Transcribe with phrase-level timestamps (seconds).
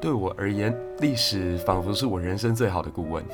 [0.00, 3.24] 对我而言，历史仿佛是我人生最好的顾问。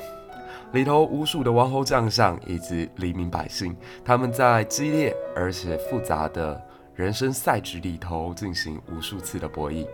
[0.73, 6.59] 里头无数的王侯将相以及黎民百姓，他们在激烈而且复杂的
[6.95, 9.85] 人生赛局里头进行无数次的博弈。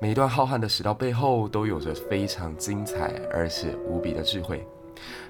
[0.00, 4.66] 每一段浩瀚的史料背后，都有着非常精彩而且无比的智慧。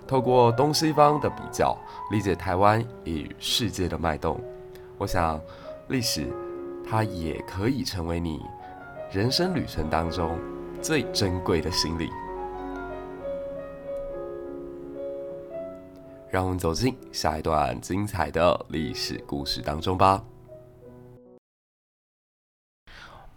[0.09, 1.77] 透过东西方的比较，
[2.11, 4.41] 理解台湾与世界的脉动，
[4.99, 5.41] 我想
[5.89, 6.27] 历史
[6.89, 8.41] 它也可以成为你
[9.09, 10.37] 人生旅程当中
[10.83, 12.11] 最珍贵的行李。
[16.29, 20.23] 让我们走进下一段精彩的历史故事当中吧。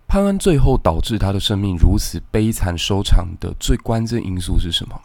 [0.08, 5.00] 潘安最后导致他的生命如此悲惨收场的最关键因素是什么？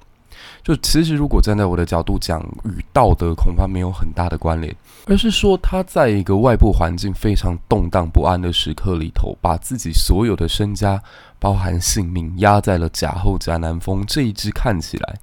[0.62, 4.75] 就其实，如果站在我的角度讲，与道德恐怕没有很大的关联，
[5.07, 11.03] 而是说他在一个外部环境非常动荡不安的时刻里头，把自己所有的身家，
[11.39, 15.19] 包含性命，压在了假后甲南风这一支看起来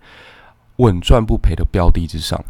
[0.77, 2.43] 稳赚不赔的标的之上。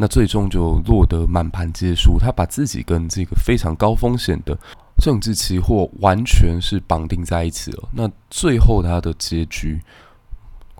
[0.00, 4.56] 那最终就落得满盘皆输，他把自己跟这个非常高风险的
[5.02, 7.88] 政治期货完全是绑定在一起了。
[7.92, 9.82] 那最后他的结局，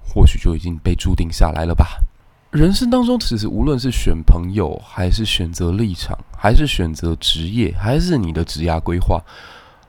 [0.08, 2.00] 或许就已经被注定下来了吧。
[2.50, 9.22] 人生当中，其实无论是选朋友，还是选择立场，还是选择职业，还是你的职业规划，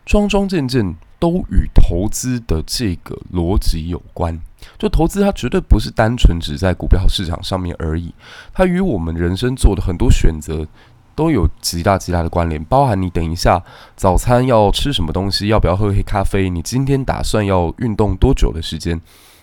[0.06, 4.38] 桩桩件件都与投资的这个逻辑有关。
[4.78, 8.14] 就投资，它绝对不是单纯只在股票市场上面而已，
[8.54, 10.68] 它与我们人生做的很多选择
[11.16, 13.64] 都有极大极大的关联，包含你等一下
[13.96, 19.00] 早餐要吃什么东西，要不要喝黑咖啡，你今天打算要运动多久的时间，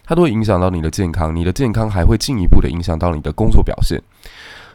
[0.06, 4.00] 它都会影响到你的健康，你的健康还会进一步的影响到你的工作表现。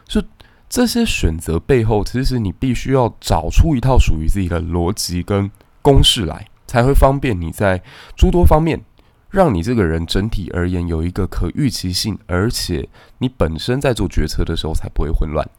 [0.06, 0.22] 就
[0.70, 5.50] 这些选择背后，其实你必须要找出一套属于自己的逻辑跟
[5.82, 7.82] 公式来，才会方便你在
[8.16, 8.82] 诸多方面。
[9.30, 15.50] 让你这个人整体而言有一个可预期性，而且你本身在做决策的时候才不会混乱。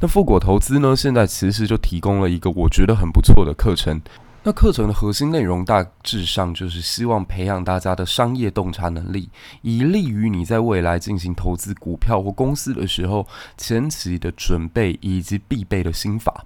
[0.00, 4.02] 那富果投资呢，现在其实就提供了一个我觉得很不错的课程。
[4.48, 9.28] 那课程的核心内容大致上就是希望培养大家的商业洞察能力，
[9.62, 13.26] 以利于你在未来进行投资股票或公司的时候
[13.56, 16.44] 前期的准备以及必备的心法。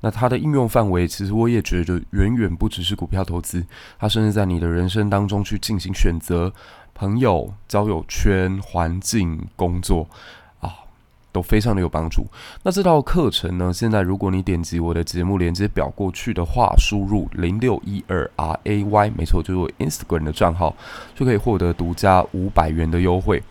[0.00, 3.62] 那它的应用范围，其实我也觉得远远不只是股票投资，
[3.98, 6.50] 它甚至在你的人生当中去进行选择，
[6.94, 10.08] 朋友、交友圈、环境、工作，
[11.34, 12.24] 都非常的有帮助。
[12.62, 20.74] 那这套课程呢，现在如果你点击我的节目连接表过去的话，输入零六一二 R A Y，没错，就是我 Instagram 的账号，
[21.14, 23.42] 就可以获得独家五百元的优惠。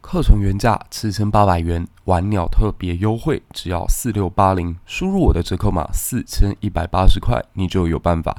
[0.00, 8.36] 课程原价七千八百元，玩鸟特别优惠，只要四六八零，输入我的折扣码四千一百八十块，你就有办法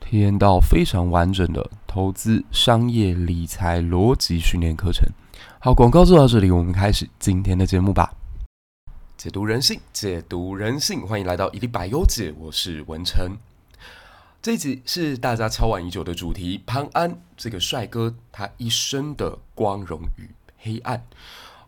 [0.00, 5.06] 体验到非常完整的投资、商业、理财逻辑训练课程。
[5.58, 8.15] 好，广告做到这里，我们开始今天的节目吧。
[9.16, 13.38] 解读人性，解读人性，欢迎来到伊丽百优解，我是文成。
[14.42, 20.28] 这一集是大家敲碗已久的主题，潘安这个帅哥，他一生的光荣与
[20.58, 21.02] 黑暗，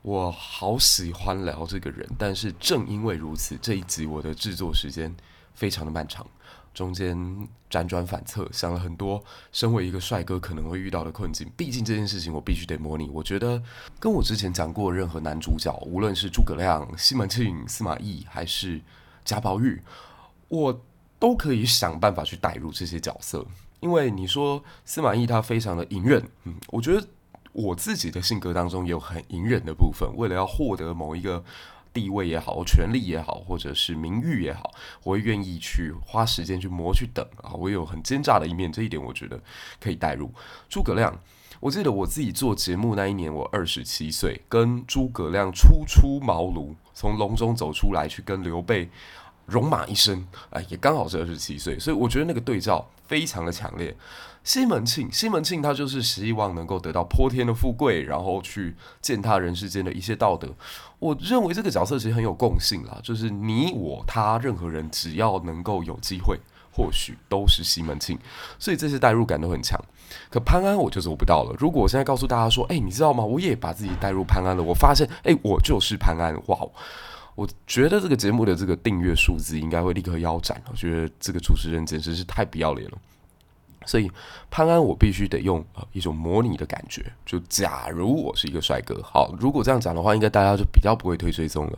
[0.03, 5.17] 我好喜欢聊这个人，但是正因为如此，这一集我的制作时间
[5.55, 6.27] 非常的漫长，
[6.78, 7.19] 中间
[7.69, 11.50] 辗转反侧，想了很多，身为一个帅哥可能会遇到的困境。
[11.56, 13.11] 毕竟这件事情我必须得模拟。
[13.12, 13.61] 我觉得
[13.99, 18.81] 跟我之前讲过任何男主角，无论是诸葛亮、西门庆、司马懿，还是
[19.25, 19.83] 贾宝玉，
[20.47, 20.81] 我
[21.19, 23.44] 都可以想办法去带入这些角色。
[23.81, 27.05] 因为你说司马懿他非常的隐忍，嗯，我觉得。
[27.53, 31.43] 我自己的性格当中有很隐忍的部分，为了要获得某一个
[31.99, 34.71] 地位也好、权力也好，或者是名誉也好，
[35.03, 37.51] 我会愿意去花时间去磨、去等啊。
[37.55, 39.41] 我有很奸诈的一面，这一点我觉得
[39.81, 40.33] 可以带入。
[40.69, 41.13] 诸葛亮，
[41.59, 48.89] 我记得我自己做节目那一年，我二十七岁，跟诸葛亮初出茅庐，从隆中走出来，去跟刘备
[49.47, 53.97] 戎马一生，哎，也刚好是二十七岁，所以我觉得那个对照非常的强烈。
[54.49, 60.49] 西门庆，西门庆他就是希望能够得到泼天的富贵，然后去践踏人世间的一些道德。
[60.99, 66.41] 我认为这个角色其实很有共性啦，就是你我他任何人只要能够有机会，
[66.73, 68.19] 或许都是西门庆，
[68.59, 69.79] 所以这些代入感都很强。
[70.31, 71.55] 可潘安我就做不到了。
[71.59, 73.23] 如果我现在告诉大家说，哎，你知道吗？
[73.23, 76.35] 我也把自己带入潘安了，我发现，哎，我就是潘安。
[76.47, 76.59] 哇，
[77.35, 80.59] 我觉得这个节目的这个订阅数字应该会立刻腰斩。
[80.71, 82.97] 我觉得这个主持人简直是太不要脸了。
[83.88, 84.11] 所以
[84.50, 87.02] 潘安，我必须得用一种模拟的感觉。
[87.25, 91.73] 就假如我是一个帅哥，好，如果这样讲的话，应该大家就比较不会推追踪了。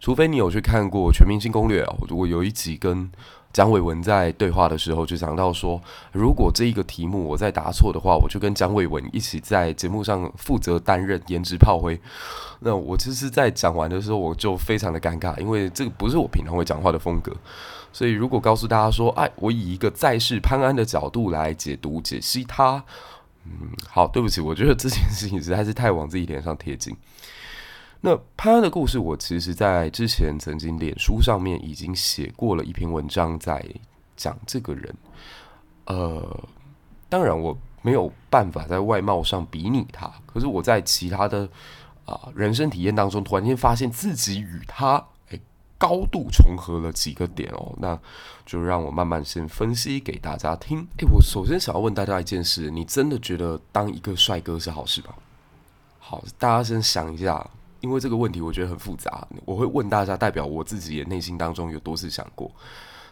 [0.00, 3.10] 除非你有去看过《全明星攻略》啊，我有一集跟
[3.52, 5.78] 蒋伟文在对话的时候就讲到说，
[6.12, 12.00] 如果这一个题目我再答错的话，我就跟蒋伟文一起在节目上负责担任颜值炮灰。
[12.60, 17.34] 那我其实，在讲完的时候，我就非常的尴尬，因为这个不是我平常会讲话的风格。
[17.92, 22.82] 所以，如果告诉大家说，哎，我以一个在世潘安的角度来解读解析他，
[23.44, 26.96] 嗯，好，对不起，我觉得这件事情实在是太往自己脸上贴金。
[28.00, 33.64] 那潘安的故事，我其实，在之前曾经脸书上面已经写过了一篇文章，在
[34.16, 34.94] 讲这个人。
[35.86, 36.48] 呃，
[37.08, 41.48] 当然我没有办法在外貌上比拟他，可是我在其他的
[42.04, 45.04] 啊、人生体验当中，突然间发现自己与他
[45.80, 47.74] 高度重合了几个点哦。
[47.78, 47.98] 那
[48.44, 50.86] 就让我慢慢先分析给大家听。
[50.98, 55.14] 诶，我首先想要问大家一件事：你真的觉得当一个帅哥是好事吗？
[55.98, 57.50] 好，大家先想一下。
[57.80, 62.50] 因为这个问题我觉得很复杂，我会问大家，代表我自己也内心当中有多次想过。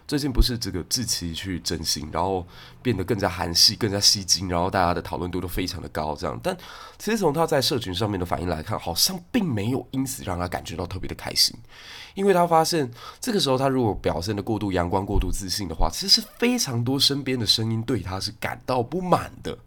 [0.08, 2.44] 最近不是这个志奇去整形，然后
[2.81, 6.40] 变得更加韩系、更加吸睛，然后大家的讨论度都非常的高，这样。
[6.43, 6.56] 但
[6.99, 11.55] 其实从他在社群上面的反应来看，好像并没有因此让他感觉到特别的开心，
[12.14, 12.90] 因为他发现
[13.20, 19.58] 这个时候他如果表现得过度阳光、过度自信的话，其实是非常多身边的声音对他是感到不满的，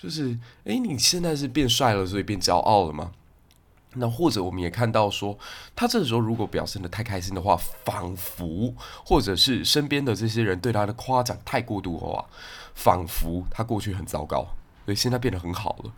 [0.00, 3.10] 就是诶，你现在是变帅了，所以变骄傲了吗？
[3.94, 5.36] 那或者我们也看到说，
[5.74, 8.72] 他这时候如果表现得太开心的话，仿佛
[9.04, 12.24] 或者是身边的这些人对他的夸奖太过度的话，
[12.72, 14.46] 仿佛他过去很糟糕，
[14.84, 15.92] 所以现在变得很好了，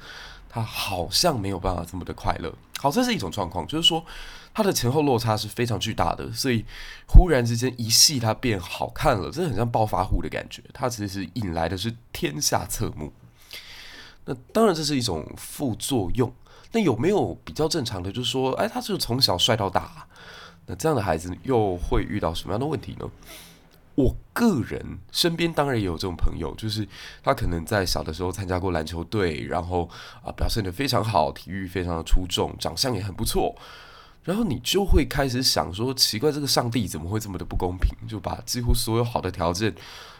[0.48, 2.54] 他好像没有办法这么的快乐。
[2.78, 4.02] 好，这是一种状况，就是说
[4.54, 6.64] 他的前后落差是非常巨大的，所以
[7.06, 13.12] 忽然之间一夕他变好看了，这很像暴发户的感觉，他其实引来的是天下侧目。
[14.24, 16.32] 那当然这是一种副作用。
[16.72, 20.06] 那有没有比较正常的，就是说，哎，他是从小帅到大，
[20.66, 23.06] 那这样的孩子又会遇到什么样的问题呢？
[23.94, 26.88] 我个人身边当然也有这种朋友，就是
[27.22, 29.86] 他可能在小的时候参加过篮球队，然后
[30.24, 33.54] 啊表现得非常好，体育非常的出众，长相也很不错。
[34.24, 37.92] 然后你就会开始想说，奇怪，这个上帝怎么会这么的不公平？
[38.08, 39.74] 就把几乎所有好的条件，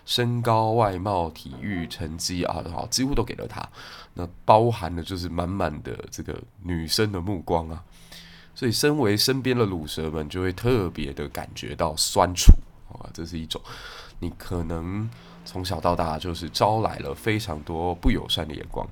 [0.04, 3.66] 身高、外貌、体育成绩啊，好，几乎都给了他。
[4.14, 7.82] 那包含的就是满满的这个女生的目光啊。
[8.54, 12.52] 所以，身为身边的鲁蛇们，就会特别的感觉到酸楚
[12.90, 13.08] 啊。
[13.14, 13.60] 这是一种，
[14.18, 15.08] 你可能
[15.44, 18.86] 从小到大就是招来了非常多不友善的眼光。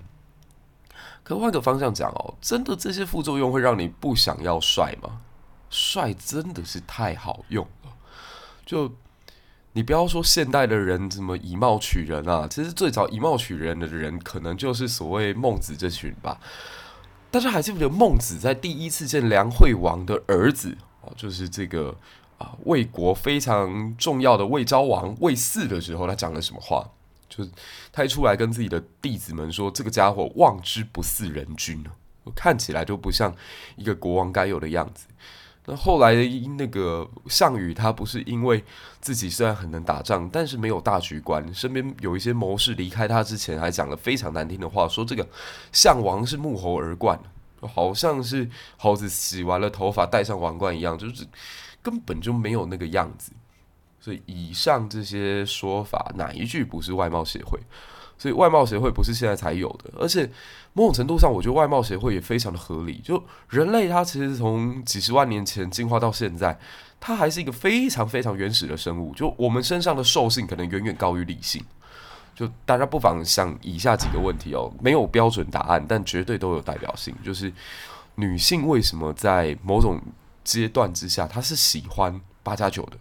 [1.23, 5.21] 可换个方向讲哦，真的这些副作用会让你不想要帅吗？
[5.69, 7.93] 帅真的是太好用了。
[8.65, 8.91] 就
[9.73, 16.41] 你不要说现代的人怎么以貌取人啊，其实最早以貌取人的人，可能就是所谓孟子这群吧。
[17.31, 21.97] 大家还记不记得孟子在第一次见梁惠王的儿子哦，就是这个
[22.39, 26.85] 啊魏国非常重要的魏昭王魏嗣的时候，他讲了什么话？
[27.29, 27.51] 就是
[27.93, 31.85] 他一出来跟自己的弟子们说：“这个家伙望之不似人君，
[32.35, 33.33] 看起来就不像
[33.77, 35.07] 一个国王该有的样子。”
[35.71, 36.13] 那后来
[36.59, 38.65] 那个项羽，他不是因为
[39.01, 45.25] 自己虽然很能打仗，但是没有大局观，身边有一些谋士离开他之前，还讲了非常难听的话，说这个
[45.71, 47.17] 项王是沐猴而冠，
[47.61, 51.25] 好像是猴子洗完了头发戴上王冠一样，就是
[51.81, 53.31] 根本就没有那个样子。
[54.01, 57.61] 所以以上这些说法，哪一句不是外貌协会？
[58.21, 60.31] 所以外貌协会不是现在才有的，而且
[60.75, 63.01] 某种程度上，我觉得外貌协会也非常的合理。
[63.03, 66.59] 就人类它其实从几十万年前进化到现在，
[67.01, 69.15] 它还是一个非常非常原始的生物。
[69.15, 71.65] 就我们身上的兽性可能远远高于理性。
[72.35, 77.15] 就大家不妨想以下几个问题哦，没有标准答案，但绝对都有代表性。
[77.25, 77.51] 就是
[78.17, 79.99] 女性为什么在某种
[80.45, 82.99] 阶段之下，她是喜欢八加九的？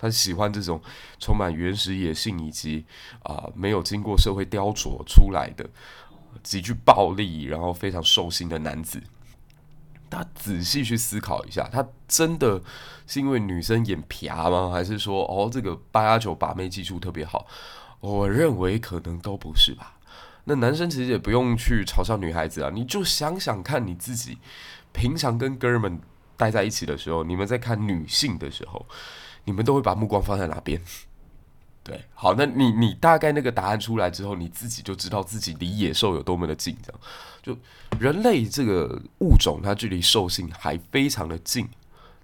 [0.00, 0.80] 他喜欢这种
[1.18, 2.86] 充满原始野性以及
[3.22, 5.68] 啊、没有经过社会雕琢出来的
[6.42, 9.02] 极具暴力，然后非常兽性的男子。
[10.08, 12.60] 他仔细去思考一下，他真的
[13.06, 14.70] 是因为女生眼皮吗？
[14.72, 17.46] 还是说哦这个八加九把妹技术特别好？
[18.00, 19.98] 我认为可能都不是吧。
[20.44, 24.38] 那男生其实也不用去嘲笑女孩子啊，你就想想看你自己
[24.92, 26.00] 平常跟哥们
[26.36, 28.86] 待在一起的时候，你们在看女性的时候。
[29.44, 30.80] 你们都会把目光放在哪边？
[31.82, 37.00] 对，好，那你你大概那个答案出来之后，你自己就知道自己离野兽有多么的近，这样。
[37.42, 37.56] 就
[37.98, 41.66] 人类这个物种，它距离兽性还非常的近。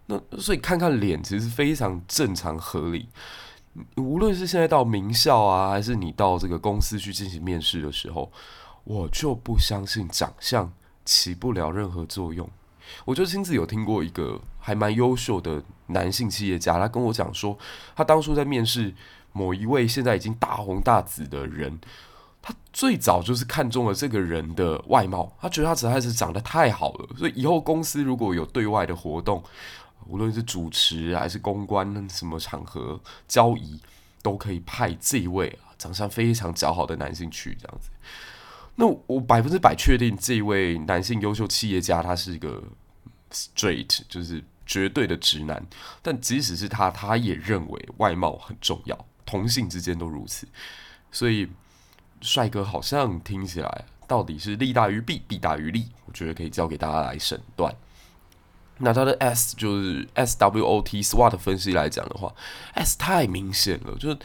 [0.05, 3.09] 那所以看看脸，其实非常正常合理。
[3.97, 8.31] 无论是现在到名校啊，还是你到这个公司去进行面试的时候，
[8.85, 10.71] 我就不相信长相
[11.05, 12.49] 起不了任何作用。
[13.05, 17.57] 我就亲自有听过一个还蛮优秀的男性企业家，他跟我讲说，
[17.95, 18.93] 他当初在面试
[19.31, 21.79] 某一位现在已经大红大紫的人，
[22.43, 29.41] 他最早就是看中了这个人的外貌，他觉得他实在是长得太好了，所以以后公司如果有对外的活动，
[30.09, 33.81] 无论是主持还是公关，什么场合交谊，
[34.23, 37.89] 都可以派这一位啊，长相非常姣好的男性去这样子。
[38.75, 42.61] 那我百分之百确定，这一位男性优秀企业家，他是一个
[43.31, 45.65] straight，就是绝对的直男。
[46.03, 49.07] 但即使是他，他也认为外貌很重要。
[49.25, 50.47] 同性之间都如此，
[51.11, 51.49] 所以
[52.21, 57.75] 帅哥好像听起来到底是利大于弊，弊大于利，我觉得可以交给大家来审断。
[58.79, 62.33] 那他的 S 就是 SWOT SWOT 分析来讲的话
[62.75, 64.19] ，S 太明显了，就是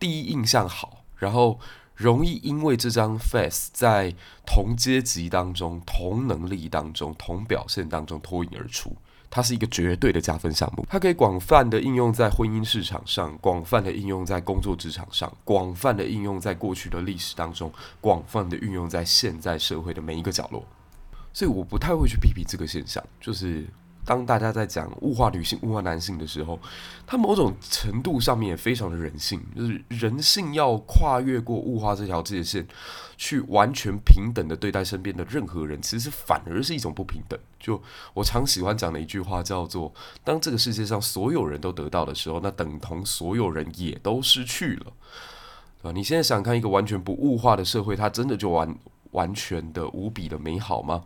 [0.00, 1.60] 第一印象好，然后
[1.94, 4.12] 容易因为这张 face 在
[4.44, 8.96] 同阶级当中、同能力当中、同表现当中脱颖而出。
[9.30, 20.64] 它是一个绝对的加分项目，它可以广泛的应用在婚姻市场上，广泛的应用在工作职场上，广泛的应用在过去的历史当中，广泛的运用在现在社会的每一个角落。
[21.32, 23.66] 所以我不太会去批评这个现象，就是。
[24.08, 26.58] 当大家在讲物化女性、物化男性的时候，
[27.06, 32.66] 它某种程度上面也非常的人性，就是人性要跨越过物化这条界限，
[33.18, 37.38] 去完全平等的对待身边的任何人，其实反而是一种不平等。
[37.60, 37.78] 就
[38.14, 39.92] 我常喜欢讲的一句话叫做：
[40.24, 44.92] 当这个世界上所有人都得到的时候，那等同所有人也都失去了。
[45.82, 48.74] 啊，你现在想看一个完全不物化的社会，它真的就完
[49.10, 51.04] 完全的无比的美好吗？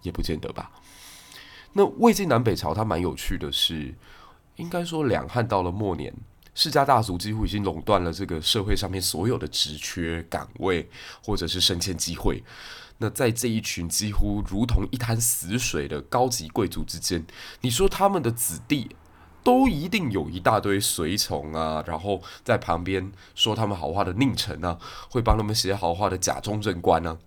[0.00, 0.70] 也不见得吧。
[1.76, 3.92] 那魏晋南北朝，它蛮有趣的是，
[4.56, 6.14] 应该说两汉到了末年，
[6.54, 10.88] 世家大族几乎已经垄断了这个社会上面所有的职缺岗位，
[11.24, 12.44] 或者是升迁机会。
[12.98, 17.26] 那在这一群几乎如同一潭死水的高级贵族之间，
[17.62, 18.94] 你说他们的子弟
[19.42, 24.78] 都一定有一大堆随从啊，然后在旁边说他们好话的佞臣啊，
[25.10, 27.18] 会帮他们写好话的假中正官啊，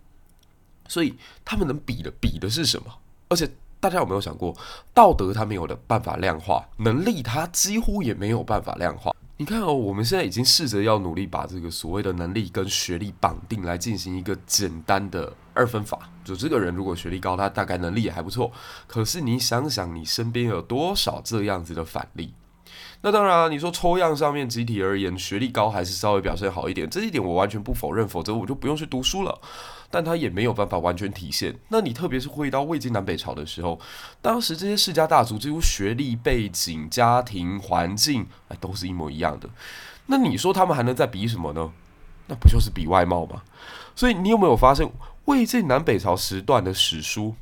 [0.87, 2.99] 所以他们能比的比的是什么？
[3.27, 3.51] 而且。
[3.87, 4.53] 大家有没有想过，
[4.93, 9.15] 道德它没有的办法量化，能力它几乎也没有办法量化。
[9.37, 15.97] 你看哦，我们现在已经试着要努力把这个所谓的能力跟学历绑定，来进行一个简单的二分法。
[16.25, 18.51] 就这个人如果学历高，他大概能力也还不错。
[18.87, 22.33] 可是你想想，你身边有多少这样子的反例？
[23.01, 29.39] 那当然，你说抽样上面集体而言，学历高还是稍微表现好一点，这一点我完全不否认，否则我就不用去读书了。
[29.89, 31.57] 但他也没有办法完全体现。
[31.69, 33.79] 那你特别是回到魏晋南北朝的时候，
[34.21, 39.49] 当时这些世家大族几乎学历背景、家庭环境哎都是一模一样的。
[40.07, 41.71] 那你说他们还能再比什么呢？
[42.27, 43.41] 那不就是比外貌吗？
[43.95, 44.89] 所以你有没有发现，
[45.25, 47.35] 魏晋南北朝时段的史书、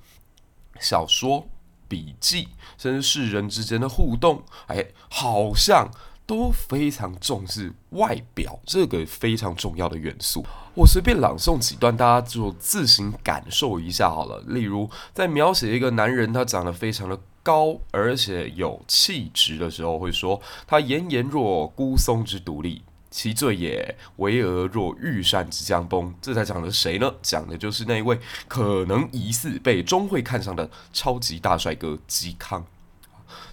[0.80, 1.48] 小说、
[1.88, 5.90] 笔记，甚至世人之间的互动，哎，好像。
[6.26, 10.44] 都非常重视外表这个非常重要的元素。
[10.74, 14.44] 我随便朗诵几段，大家就自行感受一下好了。
[14.48, 26.14] 例如，在描写一个男人他长得非常的高，而且有气质的时候，会说他颜颜若孤松之独立，其罪也；巍峨若玉扇之将崩。
[26.22, 27.14] 这才讲的谁呢？
[27.22, 32.66] 讲的就是那位可能疑似被钟会看上的超级大帅哥嵇康。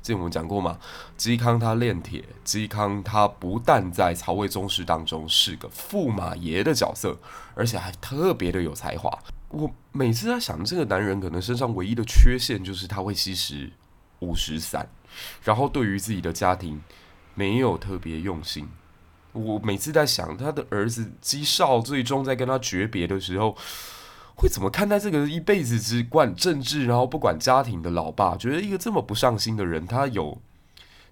[0.03, 0.79] 之前我们讲过嘛，
[1.19, 7.19] 嵇康他炼铁，嵇康他不但在曹魏宗室当中是个驸马爷的角色，
[7.55, 9.19] 而且还特别的有才华。
[9.49, 13.71] 我每次在想，这个男人可能身上唯一的缺陷就是他会吸食
[14.21, 14.89] 五石散，
[15.43, 16.81] 然后对于自己的家庭
[17.35, 18.69] 没有特别用心。
[19.33, 23.57] 我每次在想，他的儿子嵇绍最终在跟他诀别的时候。
[24.43, 28.37] 会怎么看待这个一辈子只管政治，然后不管家庭的老爸？
[28.37, 30.37] 觉得一个这么不上心的人，他有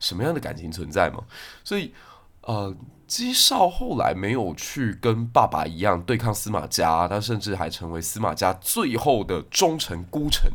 [0.01, 1.23] 什么样的感情存在吗？
[1.63, 1.95] 所以，
[2.41, 2.75] 呃，
[3.09, 10.51] 嵇绍后来没有去跟爸爸一样对抗司马家，他甚至还成为司马家最后的忠臣孤臣。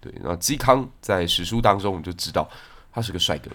[0.00, 2.48] 对，那嵇康在史书当中，我们就知道
[2.92, 3.50] 他是个帅哥。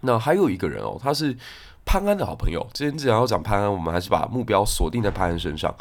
[0.00, 1.36] 那还有一个人哦，他是
[1.84, 2.64] 潘安的好朋友。
[2.72, 5.74] 今天既然要讲潘安，我们还是把目标锁定在潘安身上，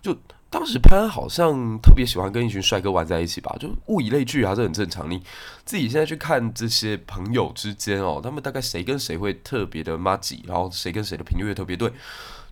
[0.00, 0.16] 就。
[0.54, 5.10] 当时潘好像特别喜欢跟一群帅哥玩在一起吧，就物以类聚啊，这很正常。
[5.10, 5.20] 你
[5.64, 11.92] 自己现在去看这些朋友之间哦，他们大概谁跟谁会特别的麻吉，然后谁跟谁的频率也特别对，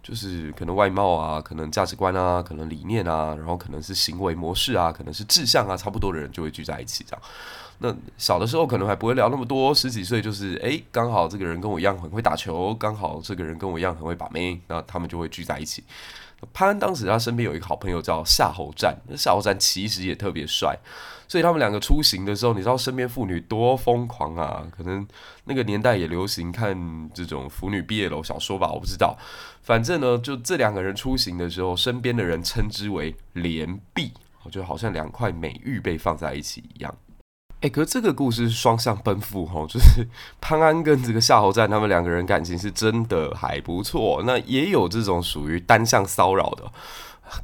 [0.03, 7.23] 就是可能外貌啊，可能价值观啊，可能理念啊，然后可能是行为模式啊，可能是志向啊，差不多的人就会聚在一起这样。
[7.83, 15.83] 那小的时候可能还不会聊那么多，十几岁就是诶，刚好这个人跟我一样很会打球，刚好这个人跟我一样很会把妹，那他们就会聚在一起。
[16.53, 20.77] 潘当时他身边有一个好朋友叫夏侯湛，夏侯湛其实也特别帅，
[21.29, 24.67] 所以他们两个出行的时候，你知道身边妇女多疯狂啊？
[24.77, 25.07] 可能
[25.45, 29.17] 那个年代也流行看这种腐女毕业楼小说吧，我不知道。
[29.63, 34.13] 反正呢，就这两个人出行的时候，身边的人称之为连璧，
[34.51, 36.93] 就好像两块美玉被放在一起一样。
[37.63, 40.05] 哎，可是这个故事是双向奔赴哈，就是
[40.43, 44.21] 潘安跟这个夏侯湛他们两个人感情是真的还不错。
[44.27, 46.69] 那也有这种属于单向骚扰的，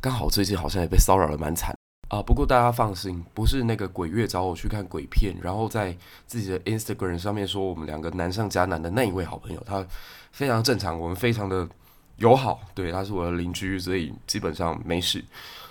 [0.00, 1.72] 刚好最近好像也被骚扰的蛮惨
[2.08, 2.20] 啊。
[2.20, 5.96] 不过大家放心，不是那个鬼月找我去看鬼片，然后在
[6.26, 9.86] 自己的 Instagram 上面说我们两个难上加难的那一位好朋友，他
[10.32, 11.68] 非常正常，我们非常的
[12.16, 15.24] 友好，对，他是我的邻居，所以基本上没事，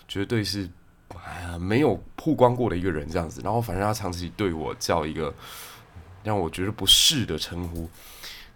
[0.08, 0.70] 绝对是。
[1.16, 5.34] 哎呀，没有曝光过的一个人这样子，然后反正他长期对我叫一个
[6.24, 7.90] 让我觉得不适的称呼。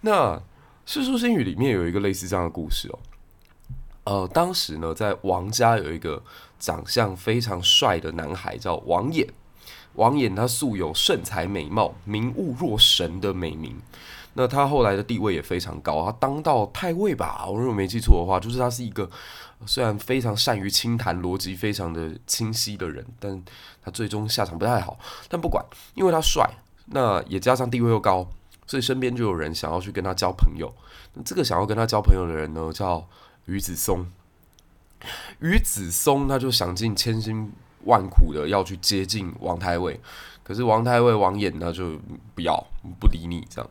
[0.02, 0.36] 那
[0.86, 3.00] 《世说新语》里面有一个类似这样的故事哦。
[4.04, 6.22] 呃，当时呢，在王家有一个
[6.60, 9.28] 长相非常帅的男孩叫王衍。
[9.94, 13.80] 王衍他素有圣才美貌、名物若神的美名。
[14.34, 19.10] 那他后来的地位也非常高，他当到太尉吧，我如果没记错的话，就是他是一个
[19.66, 23.44] 虽然非常善于清谈、逻辑非常的清晰的人，但
[23.84, 25.00] 他最终下场不太好。
[25.30, 25.64] 但不管，
[25.94, 26.50] 因为他帅，
[26.88, 28.28] 那也加上地位又高，
[28.68, 30.74] 所以身边就有人想要去跟他交朋友。
[31.26, 33.06] 这个想要跟他交朋友的人呢，叫
[33.46, 34.06] 于子松。
[35.40, 37.52] 于子松他就想尽千辛
[37.86, 40.00] 万苦的要去接近王太尉，
[40.44, 42.00] 可是王太尉王衍他就
[42.36, 42.66] 不要
[43.00, 43.70] 不理你这样。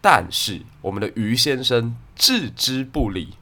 [0.00, 3.34] 但是我们的于先生置之不理，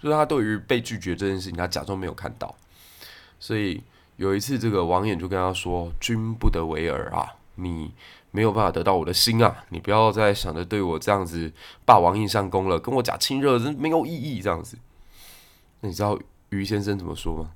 [0.00, 2.54] 就是他对于被拒绝这件事情，他假装没有看到。
[3.40, 3.82] 所以
[4.16, 7.92] 有一次，这个王衍就跟他说：“君不得为尔啊，你
[8.30, 11.52] 没有办法得到我的心啊，你不要再想着对我这样子
[11.84, 14.78] 霸王硬上弓了，跟我假亲热真没有意义。”这样子，
[15.80, 16.18] 那你知道
[16.50, 17.50] 于先生怎么说吗？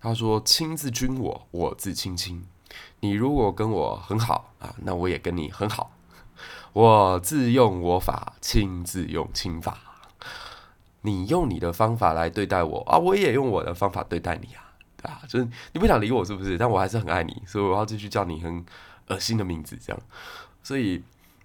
[0.00, 2.42] 他说：“亲自君我，我自亲亲。
[3.00, 5.92] 你如果跟我很好啊，那我也跟你很好。
[6.72, 9.91] ”我自用我法，亲自用亲法。
[11.02, 16.56] 你用你的方法来对待我啊，我也用我的方法对待你啊，对啊，就是你不想理我是不是？
[16.56, 18.64] 但我还是很爱你，所以我要继续叫你很
[19.08, 20.02] 恶心的名字，这样。
[20.62, 21.02] 所以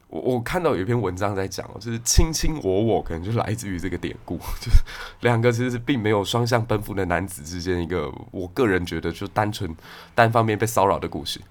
[0.09, 4.81] 我我看到有一篇文章在讲，就是卿卿我我，可能就来自于这个典故， 就是
[5.21, 9.75] 两个其实是并没有双向奔赴的男子之间一个，我个人觉得就单纯
[10.13, 11.41] 单方面被骚扰的故事。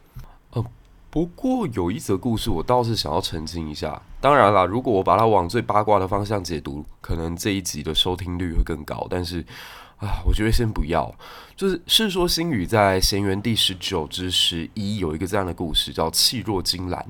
[1.17, 3.99] 不过有一则故事，我倒是想要澄清一下。
[4.21, 9.07] 当然啦，如果我把它往最八卦的方向解读，可能这一集的收听率会更高。
[9.09, 9.41] 但是
[9.97, 11.11] 啊，我觉得先不要。
[11.57, 17.07] 就是《世说新语》在咸元第十九之十一有一个这样的故事，叫“气若金兰”。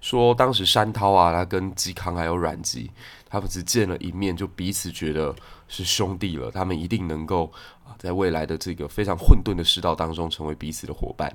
[0.00, 2.90] 说当时山涛啊，他跟嵇康还有阮籍，
[3.28, 5.36] 他们只见了一面，就彼此觉得
[5.68, 6.50] 是兄弟了。
[6.50, 7.52] 他们一定能够
[7.84, 11.30] 啊，在未来的这个非常混沌的世道当中，成为彼此的伙伴。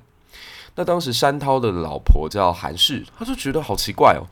[0.79, 4.23] 那当时山涛的老婆叫韩氏，她就觉得好奇怪哦，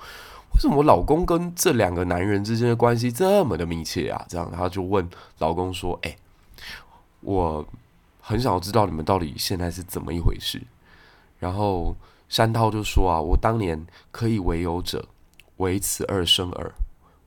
[0.53, 4.25] 为什么老公跟这两个男人之间的关系这么的密切啊？
[4.29, 5.05] 这样，他就问
[5.39, 6.15] 老公说：“哎，
[7.19, 7.67] 我
[8.21, 10.62] 很想知道你们到底现在是怎么一回事。”
[11.38, 11.93] 然后
[12.29, 15.05] 山涛就说：“啊，我当年可以为有者，
[15.57, 16.71] 唯此二生耳。”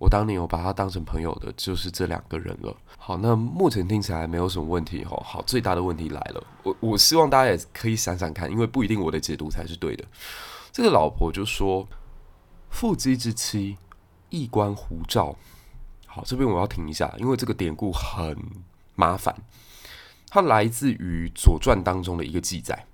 [0.00, 2.74] 我当年有把他当成朋友的，就是这两个人了。
[2.96, 5.22] 好，那目前听起来没有什么问题哦。
[5.22, 10.04] 好，最大的问题来了，我我希望大家也可以想想看，因为不一定我的解读才是对的。
[10.72, 11.86] 这个老婆就说
[12.70, 13.76] ：“腹肌之妻，
[14.30, 15.36] 异观狐照。”
[16.08, 18.34] 好，这边我要停一下，因为这个典故很
[18.94, 19.36] 麻烦。
[20.30, 22.86] 它来自于《左传》当中的一个记载，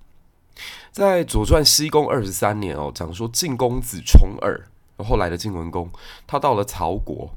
[0.91, 4.67] 在《左传》西公二十三年哦，讲说晋公子重耳。
[5.03, 5.91] 后来的晋文公，
[6.25, 7.31] 他到了曹国，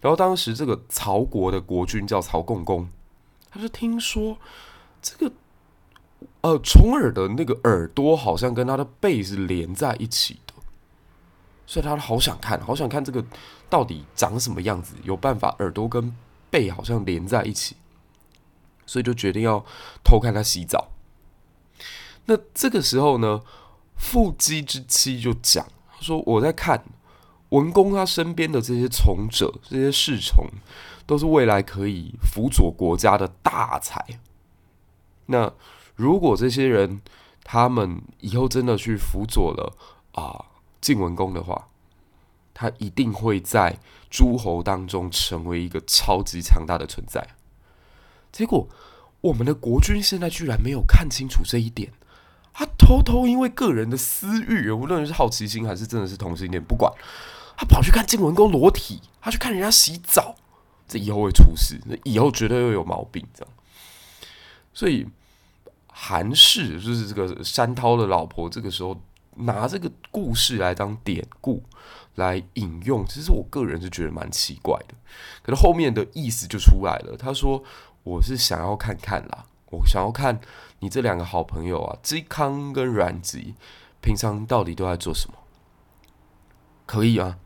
[0.00, 2.88] 然后当时这个曹国的国君叫曹共公，
[3.50, 4.36] 他就听说
[5.00, 5.32] 这个
[6.42, 10.52] 呃重耳的那个耳朵好像跟他的背是连在一起的，
[11.66, 13.24] 所以他好想看，好想看这个
[13.70, 16.14] 到底长什么样子，有办法耳朵跟
[16.50, 17.76] 背好像连在一起，
[18.84, 19.64] 所以就决定要
[20.04, 20.90] 偷看他洗澡。
[22.26, 23.40] 那这个时候呢，
[23.96, 25.66] 腹肌之妻就讲。
[26.00, 26.82] 说我在看
[27.50, 30.46] 文公他身边的这些从者，这些侍从，
[31.06, 34.04] 都是未来可以辅佐国家的大才。
[35.26, 35.52] 那
[35.96, 37.00] 如果这些人
[37.44, 39.76] 他们以后真的去辅佐了
[40.12, 40.44] 啊
[40.80, 41.68] 晋文公的话，
[42.54, 47.26] 他一定会在诸侯当中成为一个超级强大的存在。
[48.32, 48.68] 结果
[49.20, 51.92] 我们的国君现在居然没有看清楚这一点。
[52.52, 56.92] 他偷偷因为个人的私欲，无论是好奇心还是真的是同性恋，不管
[57.56, 60.34] 他跑去看晋文公裸体，他去看人家洗澡，
[60.86, 63.24] 这以后会出事，那以后绝对会有毛病。
[63.32, 63.52] 这样，
[64.74, 65.06] 所以
[65.86, 69.00] 韩氏就是这个山涛的老婆，这个时候
[69.36, 71.62] 拿这个故事来当典故
[72.16, 74.94] 来引用，其实我个人是觉得蛮奇怪的。
[75.42, 77.62] 可是后面的意思就出来了，他说
[78.02, 80.40] ：“我是想要看看啦，我想要看
[80.80, 83.54] 你这两个好朋友啊，嵇康跟阮籍，
[84.02, 85.34] 平常到底都在做什么？
[86.84, 87.38] 可以啊，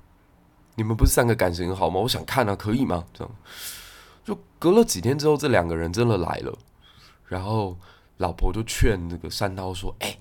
[0.76, 2.00] 你们不是三个感情好吗？
[2.00, 3.04] 我想看啊，可以吗？
[3.12, 3.34] 这样。”
[4.24, 6.56] 就隔了几天之后，这两个人真的来了，
[7.26, 7.76] 然后
[8.16, 10.16] 老婆就劝那个山涛说：“哎、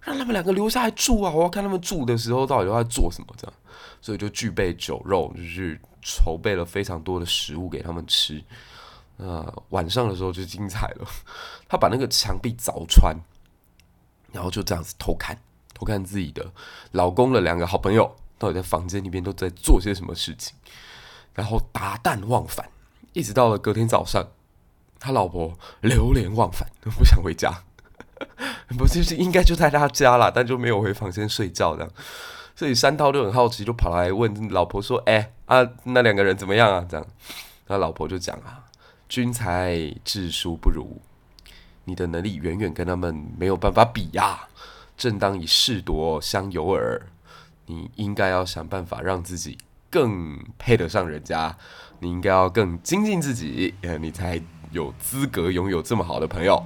[0.00, 1.30] 让他们两个留下来住啊！
[1.30, 3.54] 我要看他们住的时候到底都在做什么。”这样，
[4.00, 8.42] 所以就具备酒肉，就是筹备了非常多的食物给他们吃。
[9.16, 11.06] 呃，晚上的时候就精彩了，
[11.68, 13.16] 他把那个墙壁凿穿，
[14.32, 15.38] 然后就这样子偷看，
[15.72, 16.50] 偷看自己的
[16.92, 20.56] 老公的两个好朋友到底在房间里面都在做些什么事情，
[21.34, 22.68] 然后达旦忘返。
[23.12, 24.26] 一直到了隔天早上，
[24.98, 27.62] 他老婆流连忘返，不想回家。
[28.76, 31.90] 不是，是应该就在他家了，但就没有回房间睡觉这样。
[32.56, 37.06] 所以山涛就很好奇，就跑来问老婆说：“哎、啊，那两个人怎么样啊？”这样，
[37.66, 38.64] 他老婆就讲啊
[39.08, 41.00] ：“君才智书不如，
[41.84, 44.48] 你的能力远远跟他们没有办法比呀、
[44.96, 47.02] 正当以势夺相由耳，
[47.66, 49.58] 你应该要想办法让自己
[49.90, 51.56] 更配得上人家。”
[52.00, 54.38] 你应该要更精进自己，你才
[54.72, 56.62] 有资格拥有这么好的朋友。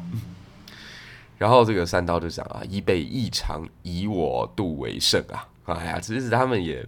[1.39, 5.47] 然后这个三刀就讲啊，一备异常，以我度为胜啊！
[5.67, 6.85] 哎呀，其实他们也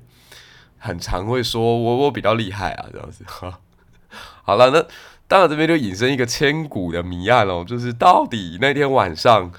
[0.78, 3.24] 很常会说我我比较厉害啊，这样子。
[4.42, 4.84] 好了，那
[5.30, 9.52] 当然这边就引申一个千古的谜案喽，就是到底那天晚上。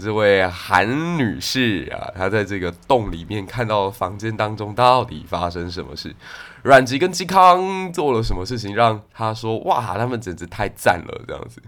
[0.00, 6.14] 这位韩女士啊，她在这个洞里面看到房间当中到底发生什么事？
[6.62, 11.60] 阮籍跟嵇康做了什么事情，让她说哇，他们简直太赞了这样子。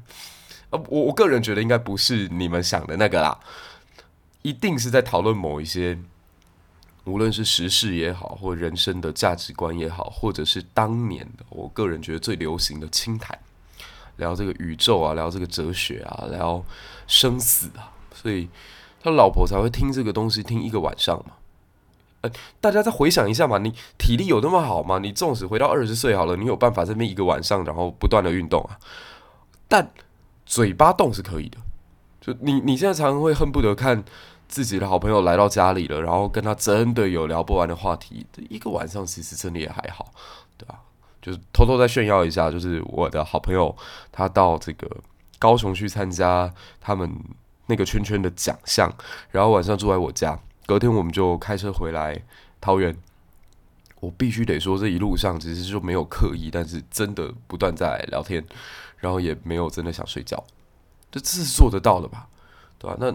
[0.70, 3.36] 呃，我我个人觉得应该不是你们想的那个啦，
[4.42, 5.98] 一定是在讨论某一些，
[7.04, 13.38] 无论是时事也好，或人生的价值观也好，或者是当年的我个人觉得最流行的清谈，
[14.16, 16.62] 聊这个宇宙啊，聊这个哲学啊，聊
[17.06, 17.90] 生死啊。
[18.14, 18.48] 所以
[19.02, 21.32] 他老婆才会听这个东西听一个晚上嘛。
[22.20, 24.98] 呃，大家再回想一下嘛，你体力有那么好吗？
[24.98, 28.78] 你纵使回到二十岁好了，你有办法这边一个晚上，然后不断的运动啊？
[29.66, 29.90] 但
[30.44, 31.56] 嘴巴动是可以的。
[32.20, 34.04] 就你你现在常常会恨不得看
[34.50, 38.26] 自己的好朋友来到家里了，然后跟他真的有聊不完的话题。
[38.50, 40.12] 一个晚上其实真的也还好，
[40.58, 40.80] 对吧？
[41.22, 43.74] 就是偷偷再炫耀一下，就是我的好朋友
[44.12, 44.86] 他到这个
[45.38, 47.10] 高雄去参加他们。
[47.66, 48.92] 那个圈圈的奖项，
[49.30, 50.36] 然后晚上住在我家，
[50.66, 52.20] 隔天我们就开车回来
[52.60, 52.92] 桃园。
[54.00, 58.44] 我必须得说，这一路上其实就没有刻意，但是真的不断在聊天，
[58.96, 60.42] 然后也没有真的想睡觉，
[61.12, 62.26] 这这是做得到的吧？
[62.76, 62.96] 对吧？
[62.98, 63.14] 那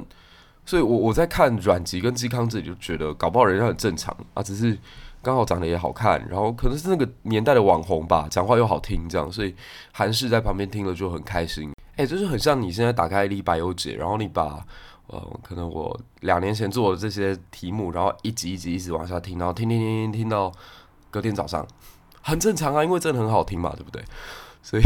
[0.66, 4.78] 所以我，我在看阮籍跟嵇康这里就觉得，搞不好人家很正常啊，只是
[5.22, 9.56] 刚好长得也好看，然后可能是那个年代的网红吧，讲话又好听，这样，所以
[9.92, 11.72] 韩氏在旁边听了就很开心。
[11.98, 14.66] 哎、就是很像你现在打开李百忧解，然后你把
[15.08, 20.52] 呃，可能我两年前做的这些题目，然后一集一集一直往下听，然后听听听听听到
[21.10, 21.66] 隔天早上，
[22.22, 24.04] 很正常啊，因为真的很好听嘛，对不对？
[24.62, 24.84] 所以，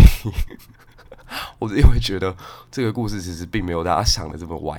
[1.57, 2.35] 我因为觉得
[2.69, 4.77] 这个故事其实并没有大家想的这么歪。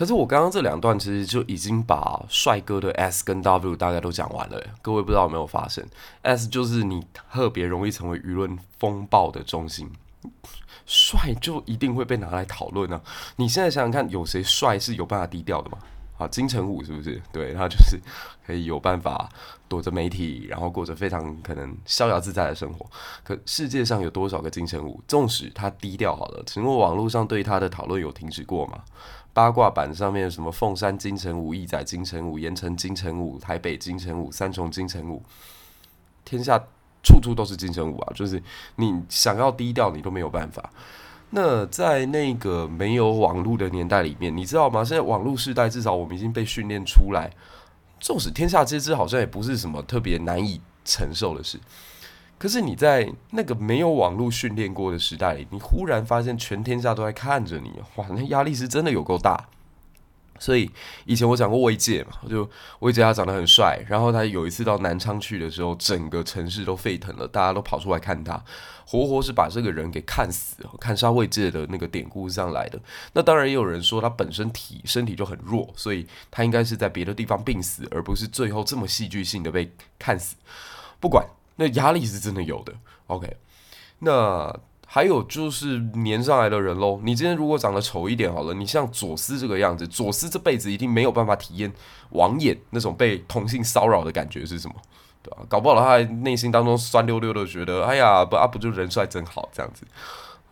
[0.00, 5.86] 可是我刚刚这两段其实就已经把帅哥的 S 跟 W 大概都讲完了，各位不知道有没有发现
[6.22, 9.90] ？S 就是你特别容易成为舆论风暴的中心。
[10.86, 12.98] 帅就一定会被拿来讨论呢？
[13.36, 15.76] 你现在想想看，有谁帅是有办法低调的吗？
[16.16, 17.20] 啊，金城武是不是？
[17.30, 18.00] 对，他就是
[18.46, 19.28] 可以有办法
[19.68, 22.86] 躲着媒体，然后过着非常可能逍遥自在的生活。
[23.22, 25.02] 可世界上有多少个金城武？
[25.06, 28.80] 纵使他低调好了，请问网络上对他的讨论有停止过吗？
[29.32, 35.22] 八卦版上面什么凤山金城武、义载金城武、盐城金城武、台北金城武、三重金城武，
[36.24, 36.62] 天下。
[37.02, 38.12] 处处都是金城武啊！
[38.14, 38.42] 就是
[38.76, 40.70] 你想要低调，你都没有办法。
[41.30, 44.84] 那在那个没有网络的年代里面，你知道吗？
[44.84, 47.30] 现在网络时代，至少我们已经被训练出来，
[48.00, 51.58] 纵使天下皆知，好像也不是什么特别难以承受的事。
[52.40, 59.46] 可是你在那个没有网络训练过的时代里，你忽然发现全天下都在看着你，哇，那压力是真的有够大。
[60.38, 60.70] 所以
[61.04, 62.48] 以前我讲过魏借嘛，就
[62.78, 68.42] 魏借他长得很帅，然后他有一次到南昌去的时候，整个城市都沸腾了，大家都跑出来看他，
[68.86, 72.80] 活活是把这个人给看死，看杀魏借的那个典故上来的。
[73.12, 80.36] 那当然也有人说他本身体身体就很弱，所以他应该是在别的地方病死，而不是最后这么戏剧性的被看死。
[80.98, 81.22] 不管，
[81.60, 82.72] 那压力是真的有的。
[83.06, 83.36] OK，
[84.00, 84.58] 那。
[84.92, 86.98] 还有就是黏上来的人喽。
[87.04, 91.72] 你今天如果长得丑一点好了，你像左思这个样子，左思这辈子一定没有办法体验
[92.08, 94.74] 网眼那种被同性骚扰的感觉是什么，
[95.22, 95.36] 对吧？
[95.48, 99.86] 搞不好他内心当中酸溜溜的，觉得哎呀不啊不就人帅真好这样子。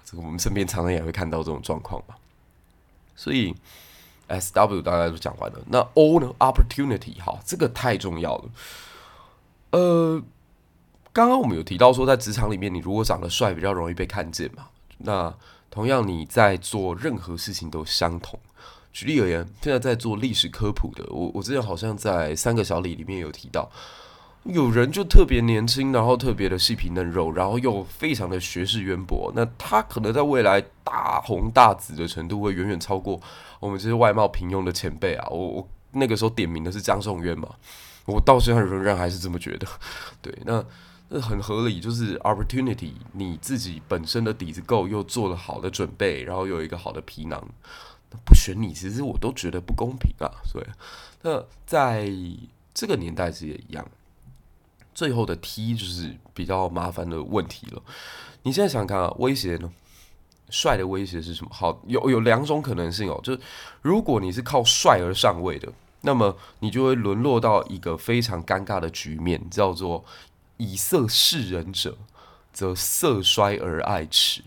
[0.04, 2.14] 这个我们身边常常也会看到这种状况嘛。
[3.16, 3.52] 所以
[4.28, 8.44] S W 大概都讲完了，那 O 呢？Opportunity 好，这个太重要了。
[9.72, 10.22] 呃。
[11.18, 14.68] 刚刚我们有提到说，在职场里面，你如果长得帅，比较容易被看见嘛。
[14.98, 15.34] 那
[15.68, 18.38] 同样，你在做任何事情都相同。
[18.92, 23.68] 举例而言，现在在做历史科普的，我我之前好像在三个小李里面有提到，
[24.44, 29.32] 有人就特别年轻，然后特别的细皮嫩肉，然后又非常的学识渊博。
[29.34, 33.20] 那他可能在未来大红大紫的程度，会远远超过
[33.58, 35.26] 我们这些外貌平庸的前辈啊。
[35.30, 37.48] 我我那个时候点名的是江颂渊嘛，
[38.06, 39.66] 我到现在仍然还是这么觉得。
[40.22, 40.64] 对，那。
[41.10, 47.42] 这很合理，就是 opportunity，你自己本身的底子够，又做了好的准备，然后有一个好的皮囊，
[48.26, 50.28] 不选你，其实我都觉得不公平啊。
[50.44, 50.66] 所以，
[51.22, 52.10] 那在
[52.74, 53.88] 这个年代其实也一样。
[54.94, 57.80] 最后的 T 就是比较麻烦的问题了。
[58.42, 59.72] 你现在想看啊，威胁呢？
[60.50, 61.50] 帅的威胁是什么？
[61.52, 63.18] 好，有有两种可能性哦。
[63.22, 63.40] 就是
[63.80, 70.04] 如果你是靠帅而上位的，那么你就会沦落到一个非常尴尬的局面，叫做。
[70.58, 71.96] 以色示人者，
[72.52, 74.42] 则色衰而爱弛。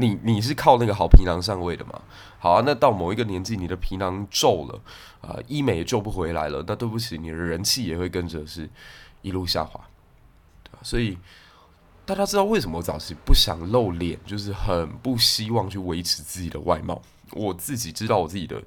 [0.00, 2.02] 你你是靠那个好皮囊上位的嘛？
[2.38, 4.80] 好啊，那到某一个年纪，你的皮囊皱了
[5.20, 6.62] 啊、医美也救不回来了。
[6.68, 8.70] 那对不起，你的人气也会跟着是
[9.22, 9.80] 一路下滑，
[10.82, 11.18] 所以
[12.06, 17.02] 大家知道为什么我早期不想露脸，就是很不希望去维持自己的外貌。
[17.32, 18.62] 我自己知道我自己的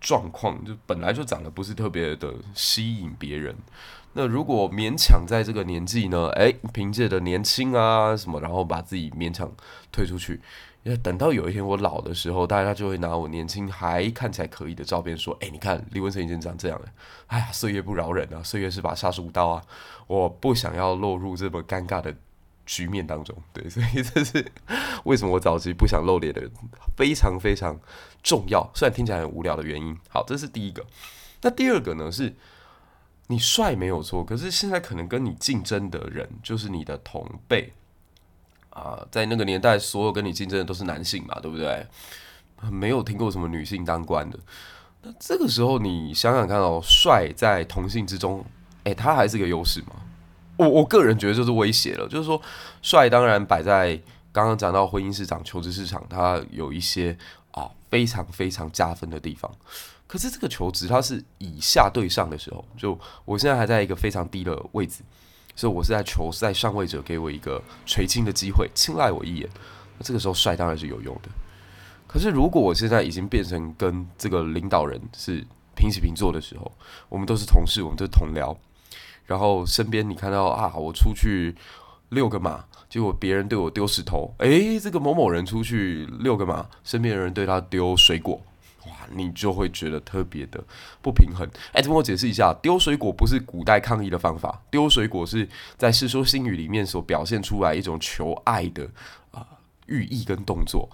[0.00, 3.56] 状况，就本来就长得不是特别的吸引别人。
[4.18, 6.28] 那如果勉强在这个年纪呢？
[6.30, 9.52] 诶，凭借着年轻啊什么，然后把自己勉强
[9.92, 10.40] 推出去，
[10.84, 16.86] 要等到有一天我老的时候，大家就会拿我年轻还看起来可以的照片说：“诶，你看李文成已经长这样了。”
[17.28, 19.62] 哎呀，岁月不饶人啊，岁月是把杀猪刀啊！
[20.06, 22.16] 我不想要落入这么尴尬的
[22.64, 23.36] 局面当中。
[23.52, 24.50] 对，所以这是
[25.04, 26.50] 为什么我早期不想露脸的
[26.96, 27.78] 非常非常
[28.22, 29.94] 重要，虽然听起来很无聊的原因。
[30.08, 30.82] 好，这是第一个。
[31.42, 32.34] 那第二个呢是。
[33.28, 37.72] 你帅没有错，可是现在可能跟你竞争的人就是你的同辈
[38.70, 41.86] 啊，在那个年代，所有跟你竞争的都是男性嘛，对不对？
[42.70, 44.38] 没有听过什么女性当官的。
[45.02, 48.44] 那这个时候你想想看哦，帅在同性之中，
[48.84, 49.96] 诶，他还是个优势吗？
[50.56, 52.40] 我我个人觉得就是威胁了，就是说，
[52.80, 54.00] 帅当然摆在
[54.32, 57.16] 刚刚讲到婚姻市场、求职市场，它有一些
[57.50, 59.50] 啊非常非常加分的地方。
[60.06, 65.02] 可是这个求职它是以下对上的时候，就我现在还在一个非常低的位置，
[65.56, 69.48] 所以我是在求在上位者给我一个垂青的机会，青睐我一眼。
[69.98, 71.28] 那这个时候帅当然是有用的。
[72.06, 76.70] 可是如果我现在已经变成跟这个领导人是平起平坐的时候，
[77.08, 78.56] 我们都是同事，我们都是同僚，
[79.24, 81.54] 然后身边你看到啊，我出去
[82.10, 88.40] 遛个马，结果别人对我丢石头，诶，这个某某人出去遛个马，身边的人对他丢水果。
[88.86, 90.62] 哇，你就会觉得特别的
[91.02, 91.46] 不平衡。
[91.72, 98.88] 哎，这帮我解释一下，丢水果不是古代抗议的方法，丢水果是在《世说新语》里面所表现出来一种求爱的
[99.30, 99.46] 啊、
[99.86, 100.88] 寓意跟动作。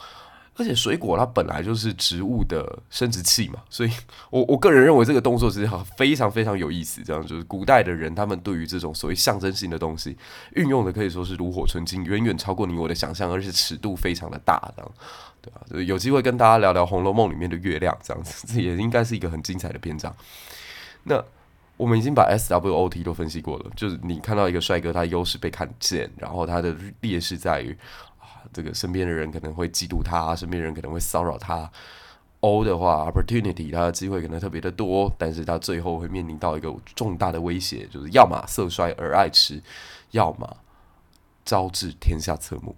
[0.55, 3.91] 而且水果它本来就是植物的生殖器嘛，所以
[4.29, 7.03] 我我个人认为这个动作其实非常非常有意思。
[7.03, 10.15] 这样就是古代的人他们对于这种所谓象征性的东西
[10.53, 14.93] 运用的可以说是炉火纯青，远远超过你我的想象，而且尺度非常的大，这样
[15.43, 15.61] 对吧？
[15.85, 20.15] 有机会跟大家聊聊《红楼梦》里面的月亮，这样子 这也应该是一个很精彩的篇章。
[21.03, 21.23] 那
[21.77, 27.77] 我们已经把 SWOT 都分析过了，就是你看到一个帅哥，他优势被看见，然后他的劣势在于
[28.19, 28.41] 啊。
[28.53, 31.71] 这个身边的人可能会嫉妒他，身边人可能会骚扰他。
[32.41, 39.63] O 的话，opportunity，他的机会可能特别的多，但是他最后会面临到一个重大的威胁，就是要么色衰而爱弛，
[40.11, 40.57] 要么
[41.45, 42.75] 招致天下侧目。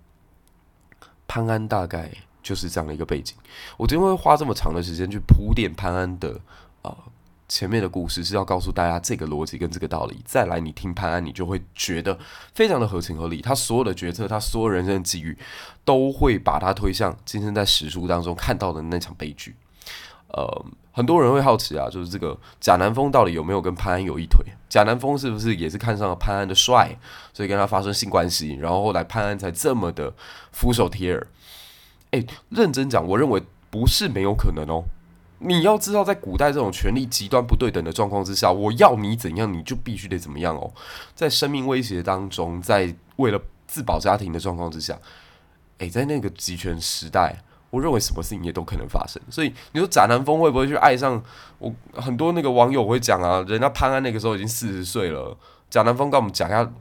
[1.27, 2.11] 潘安大概
[2.45, 3.35] 就是这样的一个背景。
[3.77, 6.29] 我今天会花这么长的时间去铺垫潘安的
[6.83, 6.95] 啊。
[6.95, 6.97] 呃
[7.47, 12.19] 前面的故事是要告诉大家这个逻辑跟这个道理，再来你听潘安，你就会觉得
[12.55, 13.43] 非常的合情合理。
[13.43, 15.37] 他所有的决策，他所有人生的际遇，
[15.85, 19.55] 都会把他推向今天在史书当中看到的那场悲剧。
[20.29, 24.43] 呃，很多人会好奇啊，就是这个贾南风到底有没有跟潘安有一腿？
[24.71, 26.97] 贾南风是不是也是看上了潘安的帅，
[27.35, 30.15] 所以跟他发生性关系，然后后来潘安才这么的
[30.51, 31.27] 俯首帖耳？
[32.15, 34.85] 诶，认真讲，我认为不是没有可能哦。
[35.41, 40.73] 你要知道，在古代这种权力极端不对等的状况之下，我要你怎样，你就必须得怎么样哦。
[41.15, 44.97] 在生命威胁当中，在为了自保家庭的状况之下，
[45.79, 49.21] 诶，在那个集权时代，我认为什么事情也都可能发生。
[49.29, 51.21] 所以你说贾南风会不会去爱上
[51.59, 51.75] 我？
[51.95, 55.37] 很多那个网友会讲啊，人家潘安那个时候已经四十岁了，
[55.69, 56.73] 贾南风跟我们讲一下，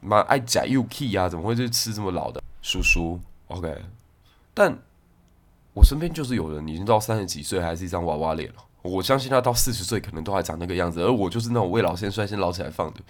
[0.00, 3.74] 妈爱假 UK 啊，怎么会去吃这么老的叔叔？OK，
[4.54, 4.78] 但
[5.74, 8.56] 我身边就是有人已经到三十几岁还是一张娃娃脸了。
[8.82, 13.00] 我相信他到四十岁可能都还长那个样子，而我就是那种未老先衰先老起来放的。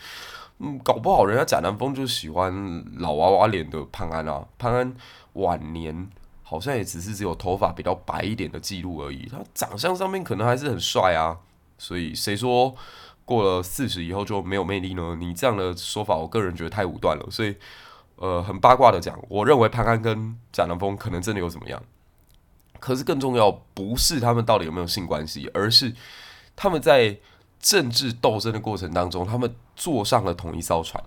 [0.58, 4.44] 嗯，搞不好人家贾南风就喜欢老娃娃脸的潘安啊。
[4.58, 4.94] 潘安
[5.34, 6.10] 晚年
[6.42, 11.38] 好像也只是只有头发比较白一点的记录而已，他长相上面可能还是很帅啊。
[11.78, 12.74] 所以谁说
[13.24, 15.16] 过了四十以后就没有魅力呢？
[15.18, 17.26] 你这样的说法，我个人觉得太武断了。
[17.30, 17.56] 所以，
[18.20, 21.82] 呃，很八卦的讲，我认为潘安跟贾南风可能真的有怎么样。
[22.78, 25.94] 可是更重要不是他们到底有没有性关系，而是
[26.54, 27.16] 他们在
[27.58, 31.02] 政治斗争的过程当中，他们坐上了同一艘船，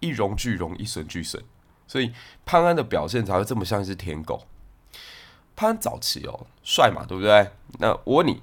[0.00, 1.40] 一荣俱荣，一损俱损，
[1.86, 2.12] 所以
[2.44, 4.44] 潘安的表现才会这么像一只舔狗。
[5.54, 7.52] 潘安早期哦，帅嘛，对不对？
[7.78, 8.42] 那我问你，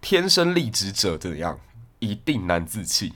[0.00, 1.60] 天生丽质者怎样？
[2.00, 3.14] 一定难自弃。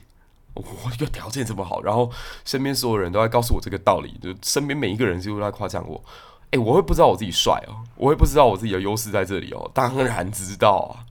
[0.57, 2.11] 我一个条件这么好，然后
[2.45, 6.03] 身边所有人都在告诉我这个道理，就身边每一个人几乎都在夸奖我。
[6.51, 11.03] 诶、我会不知道我自己帅哦，我会不知道我自己的优势在这里哦，当然知道啊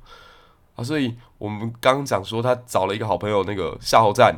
[0.76, 0.82] 啊！
[0.82, 4.34] 所以我们刚刚讲说他找了一个好朋友，那个夏侯战，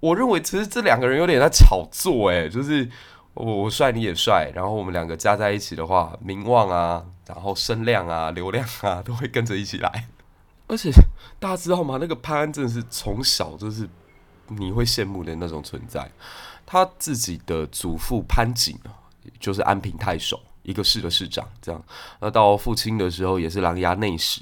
[0.00, 2.86] 我认为其实这两个人有点在炒作，诶，就是
[3.32, 10.08] 我我帅你也帅，然后我们两个加在一起的话，名望啊，然后声量啊，流量啊，都会跟着一起来。
[10.66, 10.90] 而且
[11.38, 11.96] 大家知道吗？
[11.98, 13.88] 那个潘安真的是从小就是
[14.48, 16.10] 你会羡慕的那种存在，
[16.64, 19.04] 他自己的祖父潘景啊。
[19.40, 21.84] 就是安平太守，一个市的市长，这样。
[22.20, 24.40] 那到父亲的时候，也是琅琊内史。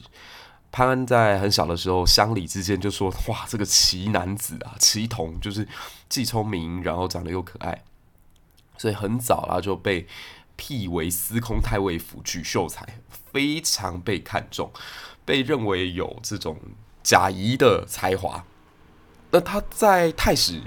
[0.71, 5.67] 潘安在很小的时候，乡里之间就说：“哇，这个奇男子啊，奇童，就是
[6.11, 7.83] 既聪明，然后长得又可爱。”
[8.77, 10.07] 所以很早啊就被
[10.55, 12.87] 辟为司空太尉府举秀才，
[13.33, 14.71] 非常被看重，
[15.25, 16.59] 被认为有这种
[17.03, 18.45] 贾谊的才华。
[19.35, 20.63] 那他在太史。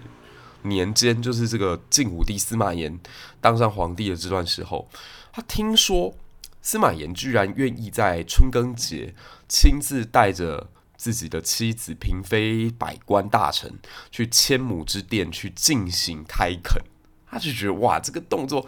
[0.63, 2.99] 年间，就是这个晋武帝司马炎
[3.39, 4.89] 当上皇帝的这段时候，
[5.31, 6.13] 他听说
[6.61, 9.13] 司马炎居然愿意在春耕节
[9.47, 13.79] 亲自带着自己的妻子、嫔妃、百官大臣
[14.11, 16.83] 去千亩之殿去进行开垦，
[17.31, 18.67] 他就觉得哇，这个动作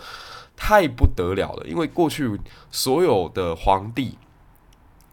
[0.55, 2.39] 太不得了了，因为过去
[2.71, 4.17] 所有的皇帝。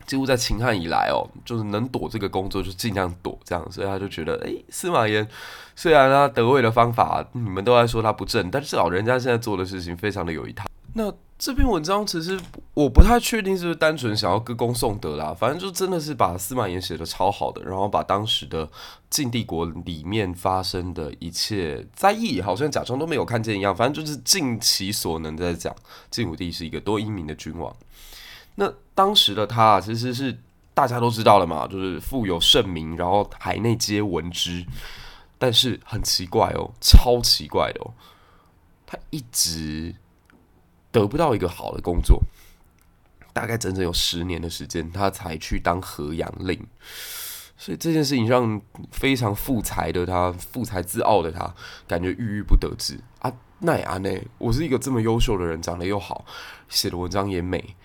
[0.06, 5.26] 几乎在秦汉以来哦，就是能躲这个工作就尽量躲，这样，所以他就觉得，诶，司马炎
[5.74, 10.64] 虽然他得位的方法你们都在说他不正，但至少人家现在做的事情非常的有一套。
[10.94, 12.40] 那这篇文章其实
[12.72, 18.66] 我不太确定是不是单纯想要歌功颂德啦，反正就真的是把司马炎写的超好的，然后把当时的
[19.10, 25.74] 晋帝国里面发生的一切灾异，好像假装都没有看见一样，反正就是尽其所能在讲
[26.10, 27.70] 晋武帝是一个多英明的君王。
[28.56, 30.36] 那当时的他其实是
[30.74, 34.66] 大家都知道了嘛，就是富有盛名，然后海内皆闻之。
[35.38, 37.92] 但是很奇怪哦，超奇怪的哦，
[38.86, 39.94] 他一直
[40.90, 42.22] 得不到一个好的工作，
[43.34, 46.58] 大概整整有十年的时间，他才去当河阳令。
[47.58, 48.58] 所以这件事情让
[48.90, 51.54] 非常富才的他，富才自傲的他，
[51.86, 53.30] 感觉郁郁不得志啊！
[53.58, 56.24] 奈啊奈，我是一个这么优秀的人，长得又好，
[56.70, 57.76] 写的文章也美。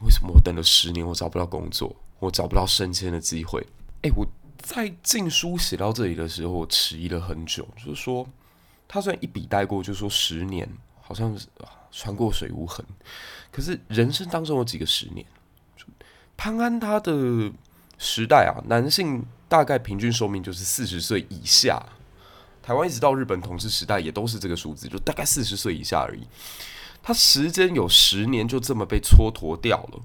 [0.00, 3.66] 为什么我等了十年，我找不到工作，我找不到升迁的机会？
[4.02, 4.26] 诶，我
[4.58, 7.66] 在晋书写到这里的时候，我迟疑了很久。
[7.76, 8.26] 就是说，
[8.86, 10.68] 他虽然一笔带过，就说十年，
[11.00, 11.46] 好像是
[11.90, 12.84] 穿过水无痕。
[13.50, 15.24] 可是人生当中有几个十年？
[16.36, 17.50] 潘安他的
[17.96, 21.82] 时代啊，男性大概平均寿命就是四十岁以下。
[22.62, 26.26] 台湾一直到日本统治时代，也都是这个数字，就大概四十岁以下而已。
[27.06, 30.00] 他时间有十年就这么被蹉跎掉了，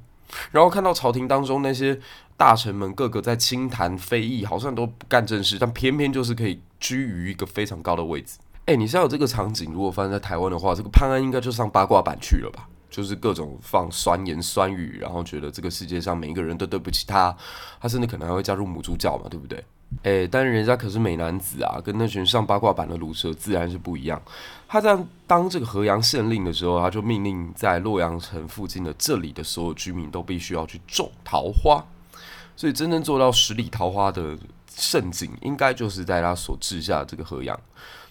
[0.52, 2.00] 然后看到朝廷当中那些
[2.38, 8.38] 大臣们个个在清谈非议，好像都不干正事，但偏偏就是可以居于一个非常高的位置。
[8.68, 12.70] 诶，你像有这个场景，如果发生在台湾的话，这个潘安应该就上八卦版去了吧？
[12.92, 17.36] 就是各种放酸言酸语，然后觉得这个世界上每一个人都对不起他，
[17.80, 19.66] 他甚至可能还会加入母猪教嘛，对不对？
[20.04, 24.20] 诶，但是人家可是美男子啊，跟那群上八卦版的卢蛇自然是不一样。
[24.68, 31.86] 他在当这个河阳县令的时候，他就命令在洛阳城附近的这里的所有居民都必须要去种桃花。
[32.56, 34.38] 所以真正做到十里桃花的
[34.74, 37.60] 盛景，应该就是在他所治下这个河阳。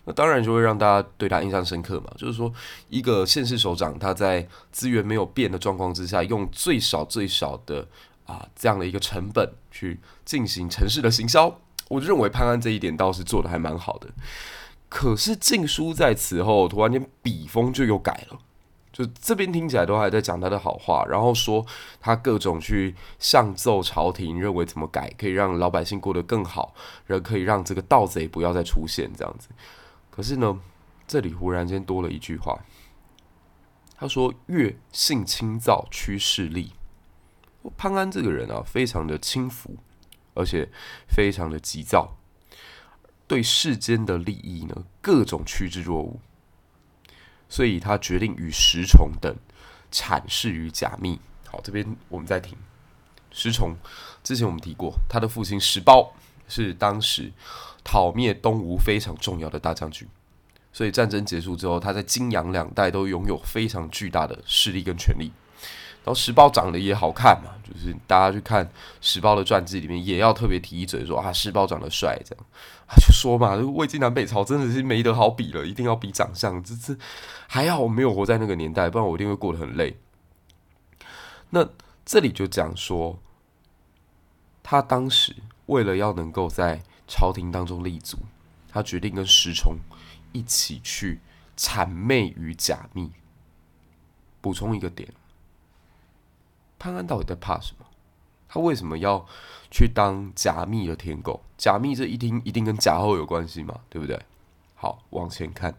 [0.05, 2.11] 那当然就会让大家对他印象深刻嘛。
[2.16, 2.53] 就是说，
[2.89, 7.87] 一个县市首长，他在资源没有变的状况之下，用最少最少的
[8.26, 11.55] 啊这样的一个成本去进行城市的行销。
[11.91, 14.09] 我认为潘安这一点倒是做得还蛮好的，
[14.88, 18.38] 可是晋书在此后突然间笔锋就又改了，
[18.93, 21.66] 就这边听起来都还在讲他的好话，然后说
[22.01, 26.72] 他各种去上奏朝廷，认为怎么改可以让老百姓过得更好，
[27.07, 29.49] 然后可以让这个盗贼不要再出现这样子。
[30.11, 30.61] 可是呢，
[31.09, 32.61] 这里忽然间多了一句话，
[33.97, 36.72] 他说：“越性轻躁，趋势力。”
[37.76, 39.76] 潘安这个人啊，非常的轻浮，
[40.41, 40.66] 而且
[41.07, 42.16] 非常的急躁，
[43.28, 46.18] 对世间的利益呢，各种趋之若鹜。
[47.49, 49.36] 所以他决定与石崇等
[49.93, 51.20] 阐释于贾密。
[51.47, 52.57] 好，这边我们再听
[53.30, 53.76] 石崇。
[54.24, 56.11] 之前我们提过，他的父亲石苞
[56.49, 57.32] 是当时
[57.84, 60.09] 讨灭东吴非常重要的大将军。
[60.72, 65.32] 所以战争结束之后，他在荆扬两带都拥有非常巨大的势力跟权力。
[66.03, 68.69] 然后石苞长得也好看嘛，就是大家去看
[69.03, 72.45] 石苞的传记里面，也要特别提一嘴说啊，石苞长得帅，这样
[72.87, 76.63] 啊就说嘛，魏晋南北朝真的是没得好比了，一定要比长相。
[76.65, 76.97] 这这
[77.47, 79.99] 还好我没有活在那个年代，不然我一定会过得很累。
[81.51, 81.69] 那
[82.07, 83.19] 这里就讲说，
[84.63, 85.37] 他当时
[85.67, 88.17] 为了要能够在朝廷当中立足，
[88.71, 89.77] 他决定跟石崇
[90.33, 91.21] 一起去
[91.57, 93.11] 谄媚于贾密。
[94.41, 95.07] 补充一个点。
[96.81, 97.87] 潘安到底在怕什么？
[98.49, 99.24] 他为什么要
[99.70, 101.41] 去当贾密的舔狗？
[101.57, 104.20] 贾密这一听一定跟贾后有关系嘛，对不对？
[104.74, 105.74] 好，往前看，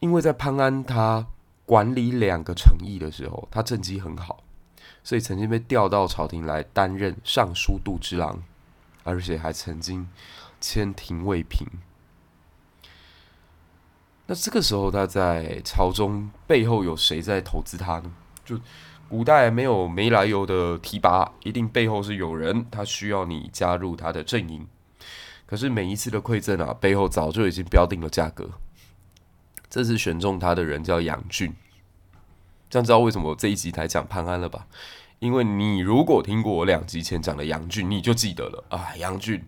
[0.00, 1.26] 因为在潘安他
[1.64, 4.42] 管理两个城邑的时候，他政绩很好，
[5.02, 8.42] 所以曾经被调到朝廷来担任尚书度之郎，
[9.04, 10.08] 而且还曾经
[10.60, 11.66] 迁廷尉平。
[14.26, 18.12] 那这个时候他在朝中背后有谁在投资他呢？
[18.44, 18.58] 就
[19.08, 24.66] 古代没有没来由的提拔，一定背后是有人，他需要你加入他的阵营。
[25.46, 28.48] 可是每一次的馈赠啊，背后早就已经标定了价格。
[29.70, 31.54] 这次选中他的人叫杨俊，
[32.68, 34.66] 这样知道为什么我这一集才讲潘安了吧？
[35.18, 39.44] 因为你如果听过我两集前讲的杨俊，你就记得了啊，杨俊。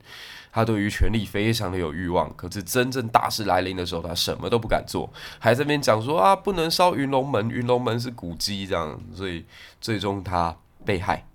[0.51, 5.09] 他对于权力非常的有欲望，可是真正大事来临的时候，他什么都不敢做，
[5.39, 9.45] 还在那边讲说啊，不能烧云龙门，云龙门是古迹这样，所以
[9.79, 11.27] 最终他被害。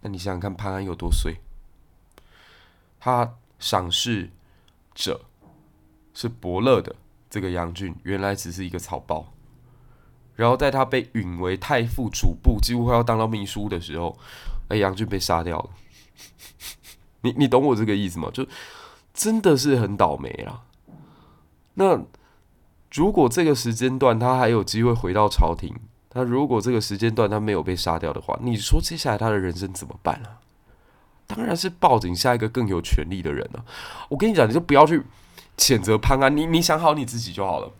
[0.00, 1.34] 那你想想看，潘安有多衰？
[3.00, 4.30] 他赏识
[4.94, 5.22] 者
[6.14, 6.94] 是伯乐的
[7.28, 9.26] 这个杨俊，原来只是一个草包。
[10.36, 14.16] 然后在他被允为太傅主簿，几乎快要当到秘书的时候，
[14.68, 15.70] 哎，杨俊被杀掉了。
[17.22, 18.30] 你你懂我这个意思吗？
[18.32, 18.46] 就
[19.12, 20.62] 真的是很倒霉啦。
[21.74, 22.00] 那
[22.92, 25.74] 如果这个时间段他还有机会回到朝廷，
[26.08, 30.38] 他如果这个时间段他没有被杀掉的话，你说接下来他的人生怎么办啊？
[31.26, 33.64] 当然是抱紧下一个更有权力的人了。
[34.08, 35.02] 我跟你讲，你就不要去
[35.56, 37.72] 谴责潘安，你你想好你自己就好了。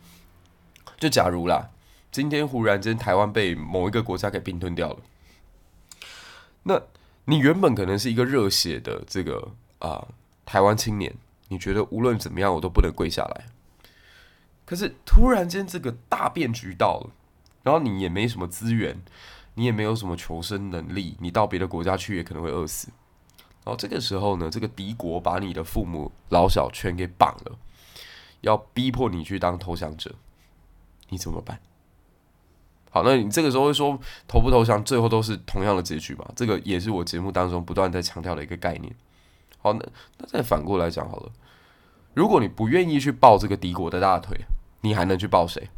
[0.99, 1.69] 就假如啦，
[2.17, 4.99] 今天忽然间台湾被某一个国家给并吞掉了，
[6.63, 6.81] 那。
[7.29, 10.07] 你原本可能是一个热血的这个啊、
[10.45, 11.13] 台湾青年，
[11.49, 13.45] 你觉得无论怎么样我都不能跪下来。
[14.65, 17.11] 可是突然间这个大变局到了，
[17.63, 18.97] 然后你也没什么资源，
[19.55, 22.87] 你也没有什么求生能力，你到别的国家去也可能会饿死。
[23.65, 27.59] 然后这个时候呢，这个敌国把你的父母老小全给绑了，
[28.39, 30.15] 要逼迫你去当投降者，
[31.09, 31.59] 你怎么办？
[32.89, 36.25] 好，那你这个时候会说投不投降，最后都是同样的结局嘛？
[36.35, 38.95] 这个也是我节目当中不断在强调的一个概念。
[39.59, 39.85] 好，那
[40.17, 41.31] 那再反过来讲好了，
[42.13, 44.37] 如果你不愿意去抱这个敌国的大腿，
[44.81, 45.69] 你还能去抱谁？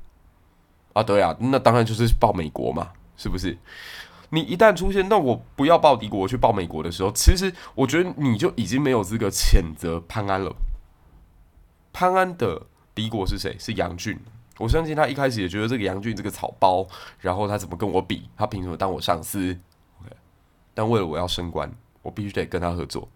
[0.93, 3.57] 啊，对啊，那当然就是抱美国嘛，是不是？
[4.31, 10.55] 你一旦出现，那我不要抱敌国，我去抱美国的时候，其实我觉得你就已经没有资格谴责潘安了。
[11.91, 13.55] 潘安的敌国是谁？
[13.57, 14.19] 是杨俊。
[14.59, 16.87] 我相信他一开始也觉得这个杨俊这个草包，
[17.19, 18.29] 然后他怎么跟我比？
[18.37, 19.57] 他凭什么当我上司
[20.01, 20.15] ？OK，
[20.75, 21.71] 但为了我要升官，
[22.03, 23.09] 我必须得跟他合作。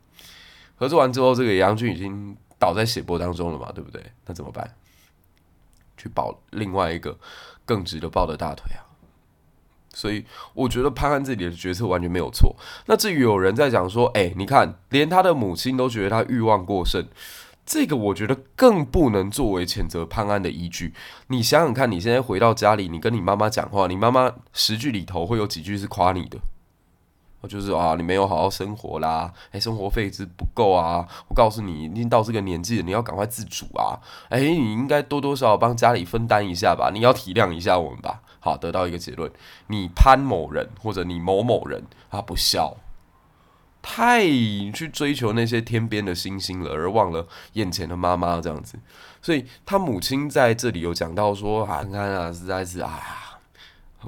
[0.75, 4.01] 合作完之后，这个杨俊已经倒在血泊当中了嘛，对不对？
[4.25, 4.73] 那怎么办？
[5.95, 7.17] 去抱另外一个
[7.65, 8.81] 更值得抱的大腿啊！
[9.93, 10.25] 所以
[10.55, 12.55] 我觉得潘安这里的决策完全没有错。
[12.87, 17.05] 那至于有人在讲说，哎，你看，连他的母亲都觉得他欲望过剩。
[17.65, 20.93] 这个我觉得更不能作为谴责潘安的依据。
[21.27, 26.37] 你想想看，你现在回到家里，你跟你妈妈讲话，你妈妈十句里头会有几句是夸你的？
[27.49, 31.05] 就是啊，你没有好好生活啦，哎，生活费是不够啊。
[31.27, 33.99] 我告诉你，已经到这个年纪了，你要赶快自主啊。
[34.29, 38.21] 哎，你应该多多少少帮家里分担一下吧，你要体谅一下我们吧。
[38.39, 39.29] 好，得到一个结论：
[39.67, 42.77] 你潘某人或者你某某人，他不孝。
[43.83, 48.79] 太去追求那些天边的星星了，而忘了眼前的妈妈这样子。
[49.21, 53.39] 所以他母亲在这里有讲到说：“啊，你看啊，实在是啊，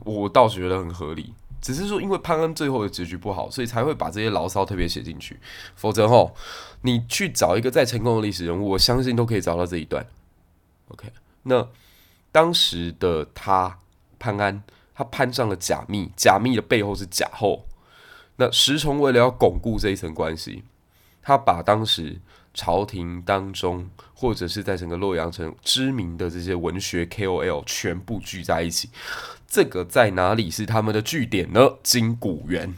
[0.06, 1.34] 我倒觉得很合理。
[1.62, 5.38] 只是说，因为潘恩最后的结局不好，所以才会把这些牢骚特别写进去。
[5.76, 6.34] 否则吼，
[6.82, 10.06] 你去找一个再成功的历史人物，我相信都可以找到这一段。
[10.88, 11.12] OK，
[11.44, 11.68] 那
[12.32, 13.78] 当时的他
[14.18, 14.64] 潘安，
[14.94, 17.66] 他攀上了贾密，贾密的背后是贾后。
[18.38, 20.64] 那石崇为了要巩固这一层关系，
[21.22, 22.20] 他把当时。
[22.58, 28.90] 朝廷当中，或者是在整个洛阳城知名的这些文学 KOL 全部聚在一起，
[29.46, 31.74] 这个在哪里是他们的据点呢？
[31.84, 32.74] 金谷园，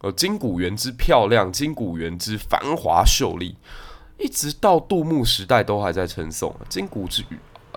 [0.00, 3.54] 呃，金谷园之漂亮，金谷园之繁华秀丽，
[4.18, 6.52] 一直到杜牧时代都还在称颂。
[6.68, 7.22] 金谷之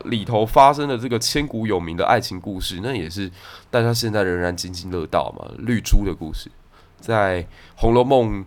[0.06, 3.30] 里头发生的这个千古有名的爱情故事，那也是
[3.70, 5.54] 大家现在仍然津津乐道嘛。
[5.60, 6.50] 绿珠的故事，
[7.00, 7.44] 在
[7.76, 8.46] 《红楼梦》。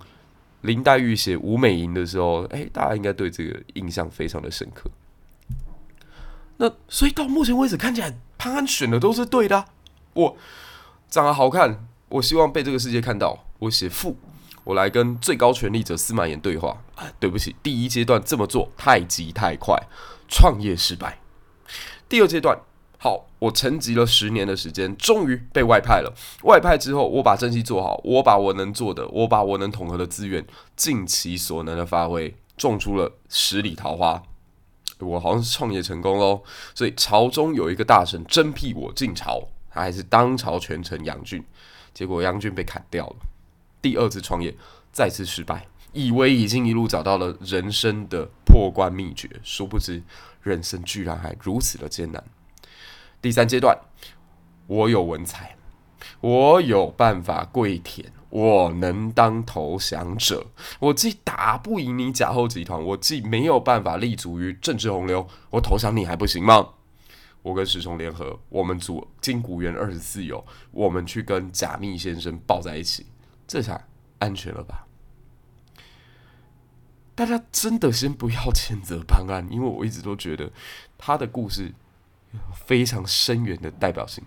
[0.62, 4.90] 林黛玉写吴美吟的时候，哎，大家应该对这个印象非常的深刻。
[6.58, 9.64] 那所以到目前为止，看起来潘安选的都是对的。
[10.12, 10.36] 我
[11.08, 13.46] 长得好看，我希望被这个世界看到。
[13.58, 14.18] 我写赋，
[14.64, 16.76] 我来跟最高权力者司马炎对话。
[17.18, 19.82] 对不起，第一阶段这么做太急太快，
[20.28, 21.18] 创业失败。
[22.06, 22.60] 第二阶段。
[23.40, 26.14] 我沉寂了十年的时间，终于被外派了。
[26.44, 34.22] 外派之后，我把政绩做好，我把我能做的，我把我能统合的资源，尽其所能的发挥，种出了十里桃花。
[34.98, 36.42] 我好像是创业成功喽。
[36.74, 41.42] 所以朝中有一个大臣征辟我进朝，他还是当朝权臣杨俊，
[41.94, 43.16] 结果杨俊被砍掉了。
[43.80, 44.54] 第二次创业
[44.92, 50.02] 再次失败，以为已经一路找到了人生的破关秘诀，殊不知
[50.42, 52.22] 人生居然还如此的艰难。
[53.22, 53.78] 第三阶段，
[54.66, 55.56] 我有文采，
[56.20, 60.46] 我有办法跪舔，我能当投降者。
[60.78, 66.70] 我既打不赢你贾后集团，我既没有办法立足于政治洪流，我投降你还不行吗？
[67.42, 73.06] 我跟石崇联合，我们组金谷园二十四友，我们去跟贾密先生抱在一起，
[73.46, 73.86] 这下
[74.18, 74.86] 安全了吧？
[77.14, 80.50] 大家真的先不要 谴责潘安，因为我一直都觉得
[80.96, 81.74] 他的故事。
[82.54, 84.22] 非常深远的代表性。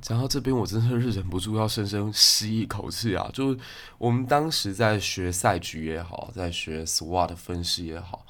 [0.00, 3.30] 讲到这边，我真的是忍不住要深深吸一口气啊！
[3.32, 3.58] 就是
[3.96, 8.26] 我们当时在学赛局也好，在学 SWOT 分析也好，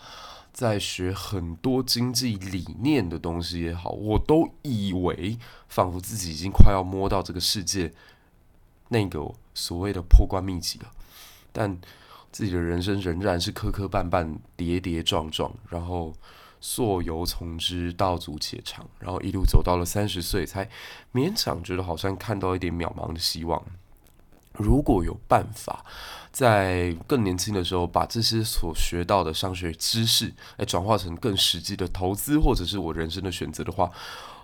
[0.52, 5.36] 在学很多经济理念的东西也好，我都以为
[5.68, 7.92] 仿佛自己已经快要摸到这个世界
[8.90, 10.92] 那个所谓的破关秘籍了，
[11.50, 11.76] 但
[12.30, 16.14] 自己的人生仍然是磕磕绊绊、跌跌撞撞，然后。
[16.66, 20.66] 溯游从之，道阻且长，然后一路走到了三十岁，才
[21.12, 23.62] 勉强觉得好像看到一点渺茫的希望。
[24.54, 25.84] 如果有办法
[26.32, 33.90] 在更年轻的时候把这些所学到的商学知识，来转化成更实际的投资，或者是我人生的选择的话，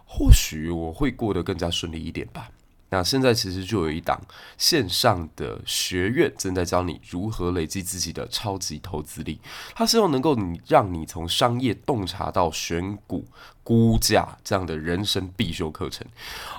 [0.04, 2.50] 或许我会过得更加顺利一点吧。
[2.90, 4.20] 那现在其实就有一档
[4.58, 9.40] 线上的学院正在教你如何累积自己的超级投资力，
[9.74, 13.24] 它希望能够你让你从商业洞察到选股、
[13.62, 16.04] 估价这样的人生必修课程。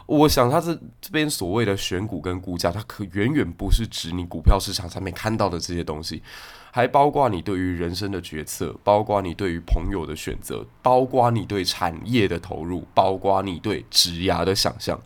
[0.06, 6.24] 我想它这这边所谓的选股跟估价，它可远远不是指你股票市场上面看到的这些东西，
[6.72, 14.98] 还包括你对于人生的决策，包括你对于朋友的选择，包括你对产业的投入，包括你对职涯的想象。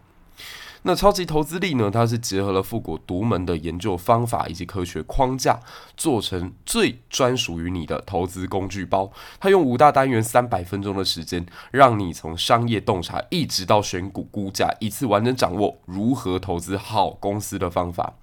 [0.87, 1.89] 那超级投资力呢？
[1.89, 5.59] 它是结合了富国独门的研究方法以及科学框架，
[5.97, 9.11] 做成最专属于你的投资工具包。
[9.39, 18.13] 它用五大单元、三百分钟的时间，让你从商业洞察一直到选股估价，一次完整掌握如何投资好公司的方法。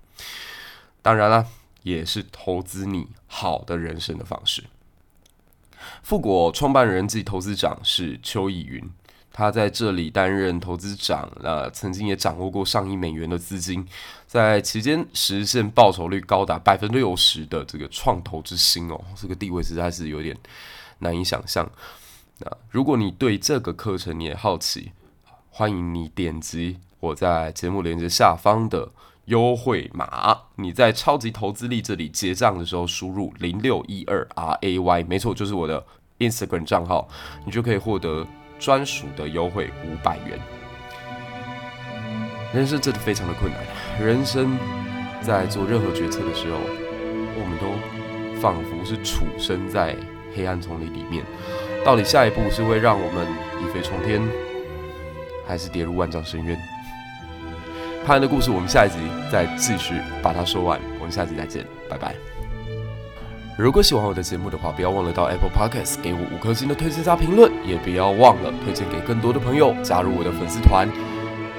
[1.03, 1.49] 当然了，
[1.83, 4.63] 也是投资你好的人生的方式。
[6.05, 8.89] 富国创办人及投资长是邱毅云。
[9.33, 13.87] 他在这里担任投资长，呃，曾经也掌握过上亿美元的资金，
[14.27, 20.37] 在期间实现报酬率高达百分之六十的这个创投之星哦，这个地位实在是有点
[20.99, 21.67] 难以想象。
[22.39, 24.93] 那如果你对这个课程你也好奇，
[25.49, 28.91] 欢迎你点击我在节目链接下方的
[29.25, 35.83] 优惠码，你在超级投资力这里结账的时候输入零六一二 R A Y，没错，就是我的
[36.19, 37.09] Instagram 账号，
[37.47, 38.27] 你就可以获得。
[38.63, 40.39] 专属的优惠五百元。
[42.55, 43.61] 人生真的非常的困难，
[44.01, 44.57] 人生
[45.21, 46.59] 在做任何决策的时候，
[47.35, 49.97] 我们都仿佛是处身在
[50.37, 51.25] 黑暗丛林里面。
[51.85, 53.27] 到底下一步是会让我们
[53.61, 54.23] 一飞冲天，
[55.47, 56.57] 还是跌入万丈深渊？
[58.05, 58.99] 潘恩的故事，我们下一集
[59.31, 60.81] 再继续把它说完。
[60.99, 62.32] 我们下集再见，拜拜。
[63.57, 70.89] 如果喜欢我的节目的话，不要忘了到 Apple Podcast 给我五颗星的推荐加评论，也不要忘了推荐给更多的朋友，加入我的粉丝团，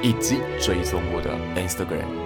[0.01, 2.22] 以及追踪我的 Instagram。